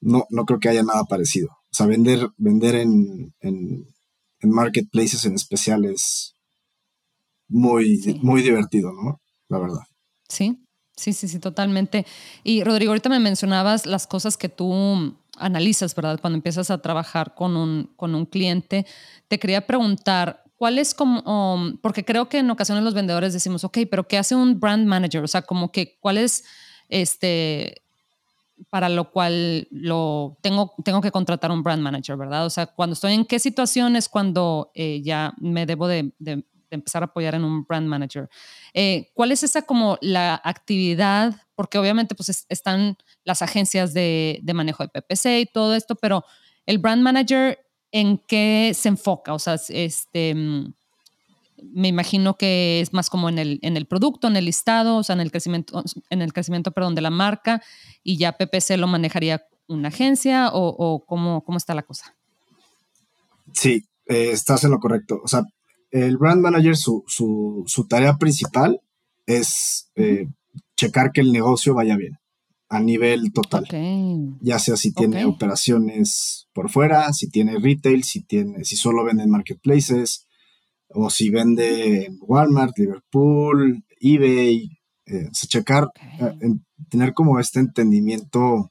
No, 0.00 0.24
no 0.30 0.44
creo 0.44 0.58
que 0.58 0.68
haya 0.68 0.82
nada 0.82 1.04
parecido. 1.04 1.48
O 1.48 1.74
sea, 1.74 1.86
vender, 1.86 2.28
vender 2.36 2.74
en, 2.74 3.34
en, 3.40 3.84
marketplaces 4.42 5.24
en 5.26 5.34
especial 5.34 5.84
es 5.84 6.34
muy, 7.48 8.18
muy 8.22 8.42
divertido, 8.42 8.92
¿no? 8.92 9.20
La 9.48 9.58
verdad. 9.58 9.82
Sí, 10.28 10.58
sí, 10.98 11.12
sí, 11.12 11.28
sí, 11.28 11.38
totalmente. 11.38 12.06
Y 12.44 12.64
Rodrigo, 12.64 12.90
ahorita 12.90 13.08
me 13.08 13.20
mencionabas 13.20 13.86
las 13.86 14.06
cosas 14.06 14.36
que 14.36 14.48
tú 14.48 15.16
analizas, 15.38 15.94
¿verdad? 15.94 16.20
Cuando 16.20 16.36
empiezas 16.36 16.70
a 16.70 16.78
trabajar 16.78 17.34
con 17.34 17.56
un, 17.56 17.90
con 17.96 18.14
un 18.14 18.26
cliente. 18.26 18.86
Te 19.28 19.38
quería 19.38 19.66
preguntar, 19.66 20.42
¿cuál 20.56 20.78
es 20.78 20.94
como, 20.94 21.20
um, 21.20 21.78
porque 21.78 22.04
creo 22.04 22.28
que 22.28 22.38
en 22.38 22.50
ocasiones 22.50 22.84
los 22.84 22.94
vendedores 22.94 23.32
decimos, 23.32 23.64
ok, 23.64 23.78
pero 23.90 24.06
¿qué 24.06 24.18
hace 24.18 24.34
un 24.34 24.58
brand 24.58 24.86
manager? 24.86 25.22
O 25.22 25.28
sea, 25.28 25.42
como 25.42 25.70
que, 25.70 25.96
¿cuál 26.00 26.18
es 26.18 26.44
este, 26.88 27.82
para 28.70 28.88
lo 28.88 29.10
cual 29.10 29.68
lo 29.70 30.36
tengo, 30.42 30.74
tengo 30.84 31.00
que 31.00 31.10
contratar 31.10 31.50
un 31.50 31.62
brand 31.62 31.82
manager, 31.82 32.16
¿verdad? 32.16 32.46
O 32.46 32.50
sea, 32.50 32.66
cuando 32.66 32.94
estoy 32.94 33.14
en 33.14 33.24
qué 33.24 33.38
situaciones 33.38 34.08
cuando 34.08 34.70
eh, 34.74 35.00
ya 35.02 35.34
me 35.38 35.66
debo 35.66 35.86
de, 35.86 36.12
empezar 36.70 37.02
a 37.02 37.06
apoyar 37.06 37.34
en 37.34 37.44
un 37.44 37.64
brand 37.64 37.86
manager. 37.86 38.28
Eh, 38.74 39.10
¿Cuál 39.14 39.32
es 39.32 39.42
esa 39.42 39.62
como 39.62 39.98
la 40.00 40.40
actividad? 40.44 41.34
Porque 41.54 41.78
obviamente 41.78 42.14
pues 42.14 42.46
están 42.48 42.96
las 43.24 43.42
agencias 43.42 43.94
de, 43.94 44.40
de, 44.42 44.54
manejo 44.54 44.82
de 44.84 44.88
PPC 44.88 45.40
y 45.40 45.46
todo 45.46 45.74
esto, 45.74 45.94
pero 45.96 46.24
el 46.66 46.78
brand 46.78 47.02
manager, 47.02 47.58
¿en 47.92 48.18
qué 48.18 48.72
se 48.74 48.88
enfoca? 48.88 49.34
O 49.34 49.38
sea, 49.38 49.56
este, 49.68 50.34
mm, 50.34 50.72
me 51.62 51.88
imagino 51.88 52.36
que 52.36 52.80
es 52.80 52.92
más 52.92 53.10
como 53.10 53.28
en 53.28 53.38
el, 53.38 53.58
en 53.62 53.76
el 53.76 53.86
producto, 53.86 54.28
en 54.28 54.36
el 54.36 54.44
listado, 54.44 54.96
o 54.96 55.02
sea, 55.02 55.14
en 55.14 55.20
el 55.20 55.30
crecimiento, 55.30 55.82
en 56.10 56.22
el 56.22 56.32
crecimiento, 56.32 56.72
perdón, 56.72 56.94
de 56.94 57.00
la 57.00 57.10
marca 57.10 57.62
y 58.02 58.18
ya 58.18 58.32
PPC 58.32 58.76
lo 58.76 58.86
manejaría 58.86 59.44
una 59.68 59.88
agencia 59.88 60.50
o, 60.52 61.04
cómo, 61.06 61.44
cómo 61.44 61.58
está 61.58 61.74
la 61.74 61.82
cosa? 61.82 62.16
Sí, 63.52 63.84
eh, 64.06 64.30
estás 64.32 64.64
en 64.64 64.70
lo 64.70 64.78
correcto. 64.78 65.20
O 65.22 65.28
sea, 65.28 65.42
el 65.90 66.16
brand 66.18 66.40
manager, 66.40 66.76
su, 66.76 67.86
tarea 67.88 68.16
principal 68.16 68.80
es 69.26 69.90
eh, 69.96 70.26
checar 70.76 71.12
que 71.12 71.20
el 71.20 71.32
negocio 71.32 71.74
vaya 71.74 71.96
bien 71.96 72.18
a 72.70 72.80
nivel 72.80 73.32
total. 73.32 73.66
Ya 74.40 74.58
sea 74.58 74.76
si 74.76 74.92
tiene 74.92 75.24
operaciones 75.24 76.48
por 76.52 76.70
fuera, 76.70 77.12
si 77.14 77.30
tiene 77.30 77.58
retail, 77.58 78.04
si 78.04 78.22
tiene, 78.24 78.64
si 78.64 78.76
solo 78.76 79.04
vende 79.04 79.22
en 79.22 79.30
marketplaces, 79.30 80.26
o 80.88 81.08
si 81.08 81.30
vende 81.30 82.04
en 82.04 82.18
Walmart, 82.20 82.76
Liverpool, 82.78 83.84
eBay. 84.00 84.70
Eh, 85.06 85.30
checar, 85.32 85.90
tener 86.90 87.14
como 87.14 87.40
este 87.40 87.60
entendimiento 87.60 88.70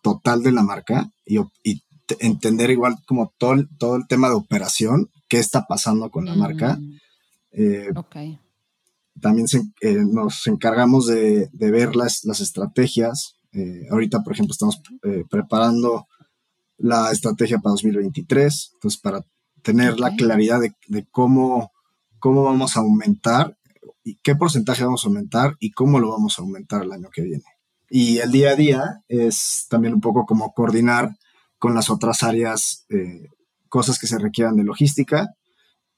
total 0.00 0.44
de 0.44 0.52
la 0.52 0.62
marca 0.62 1.10
y, 1.24 1.38
y 1.64 1.82
entender 2.20 2.70
igual 2.70 2.96
como 3.06 3.32
todo, 3.38 3.56
todo 3.78 3.96
el 3.96 4.06
tema 4.06 4.28
de 4.28 4.34
operación, 4.34 5.10
qué 5.32 5.38
está 5.38 5.64
pasando 5.66 6.10
con 6.10 6.26
la 6.26 6.34
marca. 6.34 6.76
Mm. 6.76 6.98
Eh, 7.52 7.88
también 9.18 9.46
eh, 9.80 9.96
nos 10.06 10.46
encargamos 10.46 11.06
de, 11.06 11.48
ver 11.54 11.96
las, 11.96 12.22
las 12.24 12.40
estrategias. 12.40 13.38
Eh, 13.52 13.86
ahorita, 13.90 14.22
por 14.22 14.34
ejemplo, 14.34 14.52
estamos 14.52 14.82
preparando 15.30 16.06
la 16.76 17.10
estrategia 17.12 17.60
para 17.60 17.70
2023, 17.70 18.72
entonces 18.74 19.00
para 19.00 19.24
tener 19.62 19.98
la 19.98 20.14
claridad 20.16 20.60
de, 20.60 20.74
de, 20.88 21.06
cómo, 21.10 21.72
cómo 22.18 22.42
vamos 22.42 22.76
a 22.76 22.80
aumentar 22.80 23.56
y 24.04 24.16
qué 24.16 24.36
porcentaje 24.36 24.84
vamos 24.84 25.02
a 25.02 25.08
aumentar 25.08 25.56
y 25.60 25.70
cómo 25.70 25.98
lo 25.98 26.10
vamos 26.10 26.38
a 26.38 26.42
aumentar 26.42 26.82
el 26.82 26.92
año 26.92 27.08
que 27.10 27.22
viene. 27.22 27.44
Y 27.88 28.18
el 28.18 28.30
día 28.32 28.50
a 28.50 28.56
día 28.56 28.82
es 29.08 29.64
también 29.70 29.94
un 29.94 30.02
poco 30.02 30.26
como 30.26 30.52
coordinar 30.52 31.16
con 31.58 31.74
las 31.74 31.88
otras 31.88 32.22
áreas, 32.22 32.84
eh, 32.90 33.28
cosas 33.72 33.98
que 33.98 34.06
se 34.06 34.18
requieran 34.18 34.54
de 34.56 34.64
logística, 34.64 35.34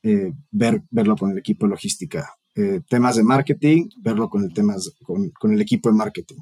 eh, 0.05 0.33
ver, 0.53 0.85
verlo 0.91 1.17
con 1.17 1.33
el 1.33 1.39
equipo 1.39 1.67
de 1.67 1.71
logística. 1.71 2.33
Eh, 2.55 2.83
temas 2.89 3.17
de 3.17 3.25
marketing, 3.25 3.89
verlo 3.97 4.31
con 4.31 4.45
el, 4.45 4.55
temas, 4.55 4.93
con, 5.03 5.53
el 5.53 5.61
equipo 5.61 5.89
de 5.89 5.97
marketing. 5.97 6.39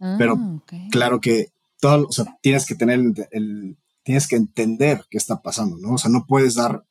Ah, 0.00 0.16
Pero 0.18 0.62
claro 0.90 1.20
que 1.20 1.48
todo, 1.78 2.06
o 2.08 2.12
sea, 2.12 2.24
tienes 2.40 2.64
que 2.64 2.74
tener 2.74 3.00
el, 3.32 3.76
tienes 4.02 4.26
que 4.26 4.36
entender 4.36 5.04
qué 5.10 5.18
está 5.18 5.42
pasando, 5.42 5.76
¿no? 5.76 5.92
O 5.92 5.98
sea, 5.98 6.10
no 6.10 6.24
puedes 6.26 6.54
dar, 6.54 6.86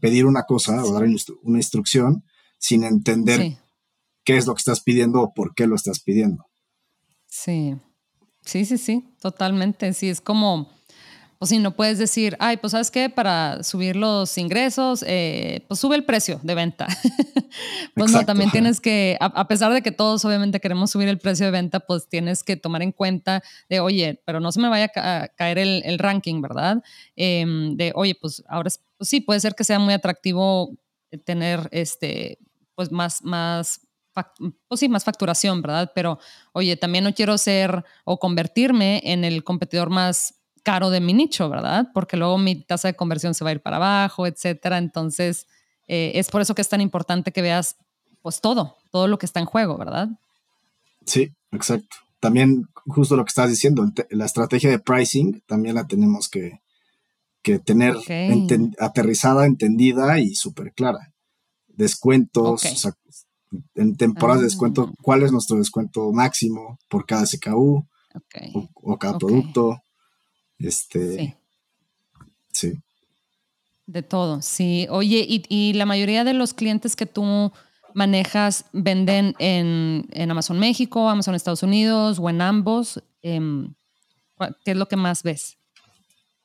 pedir 0.00 0.26
una 0.26 0.42
cosa 0.42 0.84
o 0.84 0.92
dar 0.92 1.04
una 1.42 1.58
instrucción 1.58 2.24
sin 2.58 2.82
entender 2.82 3.58
qué 4.24 4.36
es 4.36 4.46
lo 4.46 4.54
que 4.54 4.60
estás 4.60 4.80
pidiendo 4.80 5.22
o 5.22 5.34
por 5.34 5.54
qué 5.54 5.68
lo 5.68 5.76
estás 5.76 6.00
pidiendo. 6.00 6.46
Sí, 7.28 7.76
sí, 8.44 8.64
sí, 8.64 8.76
sí, 8.76 9.04
totalmente. 9.20 9.92
Sí, 9.92 10.08
es 10.08 10.20
como, 10.20 10.68
o 11.38 11.46
si 11.46 11.58
no 11.58 11.76
puedes 11.76 11.98
decir, 11.98 12.36
ay, 12.40 12.56
pues 12.56 12.72
sabes 12.72 12.90
qué, 12.90 13.10
para 13.10 13.62
subir 13.62 13.96
los 13.96 14.36
ingresos, 14.38 15.04
eh, 15.06 15.64
pues 15.68 15.80
sube 15.80 15.96
el 15.96 16.04
precio 16.04 16.40
de 16.42 16.54
venta. 16.54 16.86
pues 17.94 18.12
no, 18.12 18.24
también 18.24 18.50
tienes 18.50 18.80
que, 18.80 19.16
a, 19.20 19.46
pesar 19.48 19.72
de 19.72 19.82
que 19.82 19.92
todos 19.92 20.24
obviamente 20.24 20.60
queremos 20.60 20.90
subir 20.90 21.08
el 21.08 21.18
precio 21.18 21.46
de 21.46 21.52
venta, 21.52 21.80
pues 21.80 22.08
tienes 22.08 22.42
que 22.42 22.56
tomar 22.56 22.82
en 22.82 22.92
cuenta 22.92 23.42
de, 23.68 23.80
oye, 23.80 24.22
pero 24.24 24.40
no 24.40 24.52
se 24.52 24.60
me 24.60 24.68
vaya 24.68 24.90
a, 24.96 25.28
caer 25.28 25.58
el, 25.58 25.98
ranking, 25.98 26.40
¿verdad? 26.40 26.82
Em, 27.16 27.76
de, 27.76 27.92
oye, 27.94 28.14
pues 28.20 28.42
ahora 28.48 28.70
pues 28.96 29.08
sí, 29.08 29.20
puede 29.20 29.40
ser 29.40 29.54
que 29.54 29.64
sea 29.64 29.78
muy 29.78 29.94
atractivo 29.94 30.76
tener 31.24 31.68
este, 31.70 32.38
pues 32.74 32.90
más, 32.90 33.22
más 33.22 33.80
pues 34.68 34.80
sí, 34.80 34.88
más 34.88 35.04
facturación, 35.04 35.60
¿verdad? 35.60 35.90
Pero, 35.94 36.18
oye, 36.52 36.76
también 36.76 37.04
no 37.04 37.14
quiero 37.14 37.36
ser 37.36 37.84
o 38.04 38.18
convertirme 38.18 39.00
en 39.04 39.24
el 39.24 39.42
competidor 39.42 39.90
más 39.90 40.43
caro 40.64 40.90
de 40.90 41.00
mi 41.00 41.12
nicho, 41.12 41.48
¿verdad? 41.48 41.90
Porque 41.94 42.16
luego 42.16 42.38
mi 42.38 42.56
tasa 42.56 42.88
de 42.88 42.96
conversión 42.96 43.34
se 43.34 43.44
va 43.44 43.50
a 43.50 43.52
ir 43.52 43.60
para 43.60 43.76
abajo, 43.76 44.26
etcétera. 44.26 44.78
Entonces, 44.78 45.46
eh, 45.86 46.12
es 46.14 46.30
por 46.30 46.40
eso 46.40 46.54
que 46.54 46.62
es 46.62 46.68
tan 46.68 46.80
importante 46.80 47.30
que 47.30 47.42
veas, 47.42 47.76
pues 48.22 48.40
todo, 48.40 48.76
todo 48.90 49.06
lo 49.06 49.18
que 49.18 49.26
está 49.26 49.38
en 49.38 49.46
juego, 49.46 49.76
¿verdad? 49.76 50.08
Sí, 51.06 51.30
exacto. 51.52 51.96
También, 52.18 52.66
justo 52.86 53.16
lo 53.16 53.24
que 53.24 53.28
estás 53.28 53.50
diciendo, 53.50 53.86
la 54.10 54.24
estrategia 54.24 54.70
de 54.70 54.78
pricing 54.78 55.42
también 55.46 55.74
la 55.74 55.86
tenemos 55.86 56.28
que, 56.28 56.60
tener 57.66 57.94
aterrizada, 58.78 59.44
entendida 59.44 60.18
y 60.18 60.34
súper 60.34 60.72
clara. 60.72 61.12
Descuentos, 61.68 62.64
en 63.74 63.96
temporadas 63.96 64.40
de 64.40 64.46
descuento, 64.46 64.88
ah. 64.90 64.94
cuál 65.02 65.22
es 65.22 65.30
nuestro 65.30 65.58
descuento 65.58 66.10
máximo 66.12 66.78
por 66.88 67.04
cada 67.04 67.26
SKU 67.26 67.86
o, 68.74 68.98
cada 68.98 69.18
producto. 69.18 69.83
Este, 70.58 71.36
sí. 72.52 72.78
De 73.86 74.02
todo, 74.02 74.40
sí. 74.40 74.86
Oye, 74.90 75.26
y, 75.28 75.72
la 75.74 75.84
mayoría 75.84 76.24
de 76.24 76.32
los 76.32 76.54
clientes 76.54 76.96
que 76.96 77.06
tú 77.06 77.52
manejas 77.92 78.64
venden 78.72 79.34
en, 79.38 80.30
Amazon 80.30 80.58
México, 80.58 81.08
Amazon 81.08 81.34
Estados 81.34 81.62
Unidos 81.62 82.18
o 82.18 82.30
en 82.30 82.40
ambos. 82.40 83.02
Em, 83.22 83.74
¿Qué 84.64 84.72
es 84.72 84.76
lo 84.76 84.88
que 84.88 84.96
más 84.96 85.22
ves? 85.22 85.58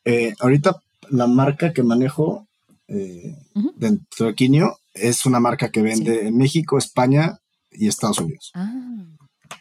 Eh, 0.06 0.34
ahorita 0.40 0.82
la 1.10 1.28
marca 1.28 1.74
que 1.74 1.84
manejo 1.84 2.48
eh, 2.88 3.36
dentro 3.76 4.28
de 4.28 4.36
Quinio 4.36 4.78
es 4.94 5.26
una 5.26 5.40
marca 5.40 5.70
que 5.70 5.82
vende 5.82 6.28
en 6.28 6.38
México, 6.38 6.78
España 6.78 7.40
y 7.72 7.88
Estados 7.88 8.20
Unidos. 8.20 8.52
Ah, 8.54 8.74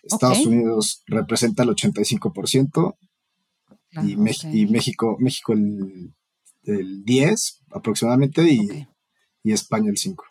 Estados 0.03 0.47
Unidos 0.47 1.03
representa 1.07 1.63
el 1.63 1.71
85%, 1.71 2.97
y, 4.05 4.17
México, 4.67 5.17
México 5.19 5.53
el, 5.53 6.13
10 7.05 7.65
aproximadamente 7.71 8.43
y, 8.43 8.87
España 9.51 9.89
el 9.89 9.97
5. 9.97 10.25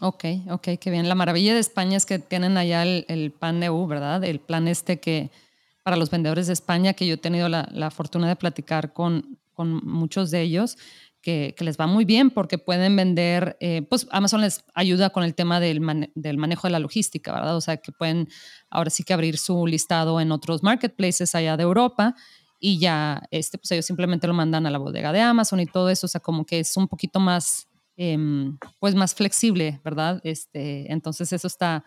Ok, 0.00 0.24
ok, 0.50 0.68
qué 0.80 0.90
bien. 0.90 1.08
La 1.08 1.14
maravilla 1.14 1.54
de 1.54 1.60
España 1.60 1.96
es 1.96 2.06
que 2.06 2.18
tienen 2.18 2.56
allá 2.56 2.82
el, 2.82 3.32
plan 3.38 3.62
EU, 3.62 3.86
¿verdad? 3.86 4.24
El 4.24 4.40
plan 4.40 4.66
este 4.66 4.98
que 4.98 5.30
para 5.84 5.96
los 5.96 6.10
vendedores 6.10 6.48
de 6.48 6.52
España, 6.52 6.94
que 6.94 7.06
yo 7.06 7.14
he 7.14 7.18
tenido 7.18 7.48
la, 7.48 7.90
fortuna 7.90 8.28
de 8.28 8.34
platicar 8.34 8.92
con, 8.92 9.38
con 9.52 9.84
muchos 9.86 10.32
de 10.32 10.42
ellos, 10.42 10.76
que, 11.22 11.54
les 11.60 11.78
va 11.78 11.86
muy 11.86 12.04
bien 12.04 12.30
porque 12.30 12.58
pueden 12.58 12.96
vender, 12.96 13.56
eh, 13.60 13.82
pues 13.88 14.06
Amazon 14.10 14.40
les 14.40 14.64
ayuda 14.74 15.10
con 15.10 15.22
el 15.22 15.34
tema 15.34 15.60
del, 15.60 15.80
del, 16.14 16.36
manejo 16.36 16.66
de 16.66 16.72
la 16.72 16.80
logística, 16.80 17.32
¿verdad? 17.32 17.56
O 17.56 17.60
sea, 17.60 17.76
que 17.76 17.92
pueden 17.92 18.28
ahora 18.68 18.90
sí 18.90 19.04
que 19.04 19.14
abrir 19.14 19.38
su 19.38 19.66
listado 19.66 20.20
en 20.20 20.32
otros 20.32 20.62
marketplaces 20.62 21.34
allá 21.34 21.56
de 21.56 21.62
Europa 21.62 22.16
y 22.64 22.78
ya, 22.78 23.24
este, 23.32 23.58
pues 23.58 23.72
ellos 23.72 23.84
simplemente 23.84 24.28
lo 24.28 24.34
mandan 24.34 24.66
a 24.66 24.70
la 24.70 24.78
bodega 24.78 25.12
de 25.12 25.20
Amazon 25.20 25.58
y 25.58 25.66
todo 25.66 25.90
eso, 25.90 26.06
o 26.06 26.08
sea, 26.08 26.20
como 26.20 26.46
que 26.46 26.60
es 26.60 26.76
un 26.76 26.86
poquito 26.86 27.18
más, 27.18 27.68
em, 27.96 28.56
pues 28.78 28.94
más 28.94 29.16
flexible, 29.16 29.80
¿verdad? 29.84 30.20
Este, 30.22 30.90
entonces 30.92 31.32
eso 31.32 31.48
está 31.48 31.84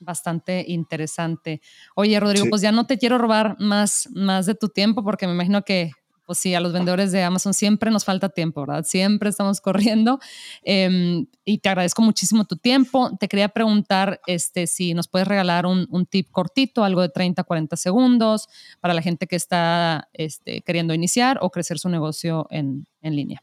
bastante 0.00 0.64
interesante. 0.66 1.60
Oye, 1.94 2.18
Rodrigo, 2.18 2.46
pues 2.48 2.62
ya 2.62 2.72
no 2.72 2.86
te 2.86 2.96
quiero 2.96 3.18
robar 3.18 3.56
más, 3.60 4.08
más 4.14 4.46
de 4.46 4.54
tu 4.54 4.70
tiempo 4.70 5.04
porque 5.04 5.26
me 5.26 5.34
imagino 5.34 5.62
que 5.62 5.90
pues 6.26 6.38
sí, 6.38 6.54
a 6.54 6.60
los 6.60 6.72
vendedores 6.72 7.12
de 7.12 7.22
Amazon 7.22 7.54
siempre 7.54 7.90
nos 7.90 8.04
falta 8.04 8.28
tiempo, 8.28 8.62
¿verdad? 8.62 8.84
Siempre 8.84 9.30
estamos 9.30 9.60
corriendo. 9.60 10.20
Em, 10.62 11.26
y 11.44 11.58
te 11.58 11.68
agradezco 11.68 12.02
muchísimo 12.02 12.44
tu 12.44 12.56
tiempo. 12.56 13.16
Te 13.18 13.28
quería 13.28 13.48
preguntar 13.48 14.20
este, 14.26 14.66
si 14.66 14.94
nos 14.94 15.08
puedes 15.08 15.28
regalar 15.28 15.66
un, 15.66 16.06
tip 16.06 16.30
cortito, 16.30 16.84
algo 16.84 17.00
de 17.02 17.08
30, 17.08 17.44
40 17.44 17.76
segundos, 17.76 18.48
para 18.80 18.94
la 18.94 19.02
gente 19.02 19.26
que 19.26 19.36
está 19.36 20.08
este, 20.12 20.62
queriendo 20.62 20.94
iniciar 20.94 21.38
o 21.40 21.50
crecer 21.50 21.78
su 21.78 21.88
negocio 21.88 22.46
en, 22.50 22.86
línea. 23.02 23.42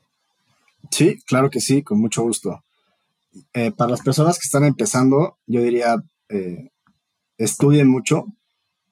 Sí, 0.90 1.18
claro 1.26 1.50
que 1.50 1.62
sí, 1.62 1.84
con 1.84 2.00
mucho 2.00 2.24
gusto. 2.24 2.64
Eh, 3.54 3.72
para 3.72 3.92
las 3.92 4.02
personas 4.02 4.38
que 4.38 4.46
están 4.46 4.66
empezando, 4.66 5.38
yo 5.46 5.62
diría, 5.62 5.96
eh, 6.30 6.72
estudien 7.38 7.88
mucho, 7.88 8.26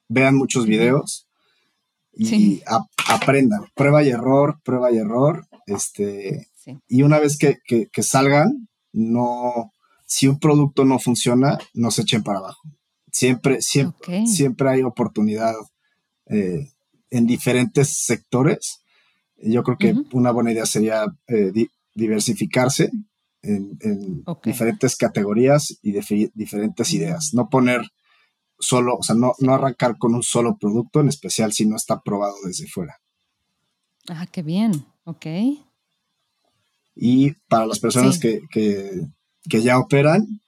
vean 0.08 0.36
muchos 0.36 0.66
videos 0.66 1.26
y 2.20 2.62
aprendan, 3.08 3.62
prueba 3.74 4.02
y 4.02 4.10
error, 4.10 4.60
prueba 4.62 4.92
y 4.92 4.98
error, 4.98 5.46
este, 5.66 6.48
y 6.88 7.02
una 7.02 7.18
vez 7.18 7.38
que, 7.38 8.02
salgan, 8.02 8.68
no, 8.92 9.72
si 10.06 10.28
un 10.28 10.38
producto 10.38 10.84
no 10.84 10.98
funciona, 10.98 11.58
no 11.74 11.90
se 11.90 12.02
echen 12.02 12.22
para 12.22 12.38
abajo. 12.38 12.60
Siempre, 13.12 13.62
siempre, 13.62 14.26
siempre 14.26 14.70
hay 14.70 14.82
oportunidad 14.82 15.54
eh, 16.26 16.68
en 17.10 17.26
diferentes 17.26 18.04
sectores. 18.04 18.82
Yo 19.42 19.62
creo 19.62 19.78
que 19.78 19.94
una 20.12 20.30
buena 20.30 20.52
idea 20.52 20.66
sería 20.66 21.06
eh, 21.26 21.52
diversificarse 21.94 22.90
en, 23.42 24.22
diferentes 24.44 24.96
categorías 24.96 25.78
y 25.82 25.92
diferentes 26.34 26.92
ideas. 26.92 27.30
No 27.32 27.48
poner 27.48 27.82
solo, 28.60 28.96
o 28.96 29.02
sea, 29.02 29.16
no, 29.16 29.34
no 29.38 29.54
arrancar 29.54 29.98
con 29.98 30.14
un 30.14 30.22
solo 30.22 30.56
producto, 30.58 31.00
en 31.00 31.08
especial 31.08 31.52
si 31.52 31.66
no 31.66 31.76
está 31.76 32.00
probado 32.00 32.34
desde 32.44 32.68
fuera. 32.68 33.00
Ah, 34.08 34.26
qué 34.30 34.42
bien, 34.42 34.84
ok. 35.04 35.26
Y 36.94 37.32
para 37.48 37.66
las 37.66 37.78
personas 37.78 38.18
que, 38.18 38.42
ya 39.44 39.78
operan, 39.78 40.40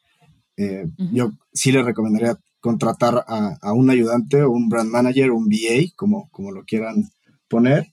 eh, 0.57 0.87
yo 1.13 1.33
sí 1.53 1.73
les 1.73 1.85
recomendaría 1.85 2.39
contratar 2.61 3.25
a, 3.27 3.73
un 3.73 3.91
ayudante 3.91 4.43
o 4.43 4.51
un 4.51 4.69
brand 4.69 4.91
manager, 4.91 5.31
un 5.31 5.49
VA, 5.49 5.93
como, 5.97 6.29
como 6.31 6.53
lo 6.53 6.65
quieran 6.65 7.11
poner, 7.49 7.93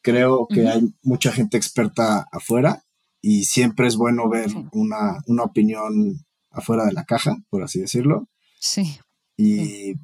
Creo 0.00 0.46
que 0.46 0.68
hay 0.68 0.94
mucha 1.02 1.32
gente 1.32 1.56
experta 1.56 2.26
afuera 2.30 2.84
y 3.20 3.44
siempre 3.44 3.88
es 3.88 3.96
bueno 3.96 4.28
ver 4.28 4.48
una, 4.72 5.18
una, 5.26 5.42
opinión 5.42 6.24
afuera 6.50 6.86
de 6.86 6.92
la 6.92 7.04
caja, 7.04 7.36
por 7.50 7.62
así 7.62 7.80
decirlo. 7.80 8.28
Sí. 8.60 8.98
Y 9.38 9.94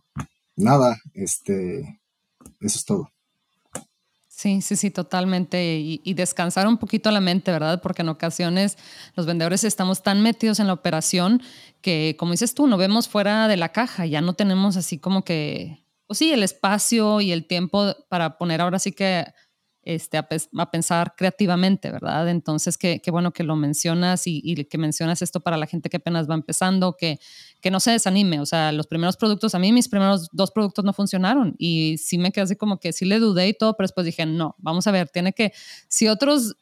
nada, 0.57 0.97
este, 1.13 2.01
eso 2.61 2.79
es 2.79 2.85
todo. 2.85 3.11
Sí, 4.29 4.63
sí, 4.63 4.77
sí, 4.77 4.91
totalmente. 4.91 5.77
Y, 5.79 6.15
descansar 6.15 6.67
un 6.67 6.79
poquito 6.79 7.11
la 7.11 7.21
mente, 7.21 7.51
¿verdad? 7.53 7.81
Porque 7.83 8.03
en 8.03 8.09
ocasiones 8.09 8.79
los 9.15 9.27
vendedores 9.27 9.65
estamos 9.65 10.03
tan 10.03 10.23
metidos 10.23 10.61
en 10.61 10.67
la 10.67 10.73
operación 10.73 11.43
que, 11.83 12.17
como 12.19 12.33
dices 12.33 12.55
tú, 12.55 12.67
no 12.67 12.77
vemos 12.77 13.09
fuera 13.09 13.49
de 13.49 13.57
la 13.57 13.71
caja, 13.71 14.07
ya 14.07 14.21
no 14.21 14.35
tenemos 14.35 14.77
así 14.77 14.99
como 14.99 15.25
que, 15.25 15.85
pues 16.07 16.19
sí, 16.19 16.33
el 16.33 16.43
espacio 16.43 17.21
y 17.21 17.33
el 17.33 17.47
tiempo 17.47 17.95
para 18.09 18.39
poner 18.39 18.61
ahora 18.61 18.79
sí 18.79 18.93
que 18.93 19.25
este, 19.85 20.19
a, 20.19 20.27
pensar 20.71 21.15
creativamente, 21.17 21.91
¿verdad? 21.91 22.29
Entonces, 22.29 22.79
qué, 22.79 23.01
bueno 23.11 23.33
que 23.33 23.45
lo 23.45 23.57
mencionas 23.57 24.27
y, 24.27 24.65
que 24.65 24.79
mencionas 24.79 25.23
esto 25.23 25.41
para 25.41 25.57
la 25.57 25.67
gente 25.67 25.91
que 25.91 25.99
apenas 25.99 26.29
va 26.29 26.35
empezando, 26.35 26.97
que, 26.97 27.19
que 27.61 27.71
no 27.71 27.81
se 27.81 27.93
desanime. 27.93 28.41
O 28.41 28.47
sea, 28.47 28.73
los 28.73 28.87
primeros 28.87 29.17
productos, 29.17 29.55
a 29.55 29.59
mí 29.59 29.73
mis 29.73 29.89
primeros 29.89 30.29
dos 30.33 30.51
productos 30.51 30.85
no 30.85 30.93
funcionaron 30.93 31.55
y 31.59 31.97
sí 31.99 32.19
me 32.19 32.33
quedé 32.33 32.45
así 32.45 32.57
como 32.57 32.79
que 32.79 32.93
sí 32.93 33.05
le 33.05 33.19
dudé 33.19 33.49
y 33.49 33.55
todo, 33.55 33.77
pero 33.77 33.85
después 33.85 34.05
dije, 34.05 34.27
no, 34.27 34.57
vamos 34.59 34.87
a 34.87 34.91
ver, 34.91 35.09
tiene 35.09 35.33
que, 35.33 35.53
si 35.89 36.09
otros 36.09 36.57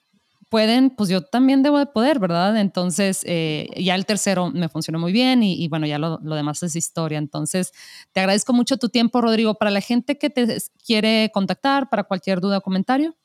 pueden, 0.52 0.90
pues 0.90 1.08
yo 1.08 1.22
también 1.22 1.62
debo 1.62 1.78
de 1.78 1.86
poder, 1.86 2.18
¿verdad? 2.18 2.58
Entonces, 2.58 3.22
eh, 3.24 3.70
ya 3.82 3.94
el 3.94 4.04
tercero 4.04 4.50
me 4.50 4.68
funcionó 4.68 4.98
muy 4.98 5.10
bien 5.10 5.42
y, 5.42 5.66
bueno, 5.68 5.86
ya 5.86 5.98
lo, 5.98 6.20
lo, 6.22 6.34
demás 6.34 6.62
es 6.62 6.76
historia. 6.76 7.16
Entonces, 7.16 7.72
te 8.12 8.20
agradezco 8.20 8.52
mucho 8.52 8.76
tu 8.76 8.90
tiempo, 8.90 9.22
Rodrigo. 9.22 9.54
Para 9.54 9.70
la 9.70 9.80
gente 9.80 10.18
que 10.18 10.28
te 10.28 10.58
quiere 10.84 11.30
contactar, 11.32 11.88
para 11.88 12.04
cualquier 12.04 12.42
duda 12.42 12.58
o 12.58 12.60
comentario. 12.60 13.16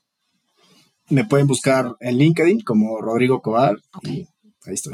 Me 1.09 1.25
pueden 1.25 1.47
buscar 1.47 1.97
en 1.99 2.17
LinkedIn 2.17 2.61
como 2.61 3.01
Rodrigo 3.01 3.41
Cobar 3.41 3.75
y 4.03 4.25
ahí 4.65 4.73
estoy. 4.73 4.93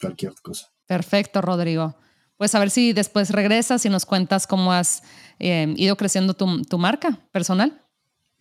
Cualquier 0.00 0.34
cosa. 0.42 0.72
Perfecto, 0.86 1.42
Rodrigo. 1.42 1.94
Pues 2.36 2.56
a 2.56 2.58
ver 2.58 2.70
si 2.70 2.92
después 2.92 3.30
regresas 3.30 3.86
y 3.86 3.88
nos 3.88 4.04
cuentas 4.04 4.48
cómo 4.48 4.72
has 4.72 5.04
eh, 5.38 5.72
ido 5.76 5.96
creciendo 5.96 6.34
tu, 6.34 6.62
tu 6.64 6.76
marca 6.76 7.20
personal. 7.30 7.85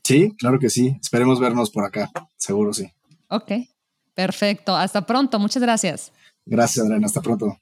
Sí, 0.05 0.35
claro 0.37 0.59
que 0.59 0.69
sí. 0.69 0.95
Esperemos 1.01 1.39
vernos 1.39 1.71
por 1.71 1.83
acá. 1.83 2.11
Seguro 2.37 2.71
sí. 2.73 2.91
Ok, 3.27 3.51
perfecto. 4.13 4.75
Hasta 4.75 5.03
pronto. 5.03 5.39
Muchas 5.39 5.63
gracias. 5.63 6.11
Gracias, 6.45 6.85
Adriana. 6.85 7.07
Hasta 7.07 7.21
pronto. 7.21 7.51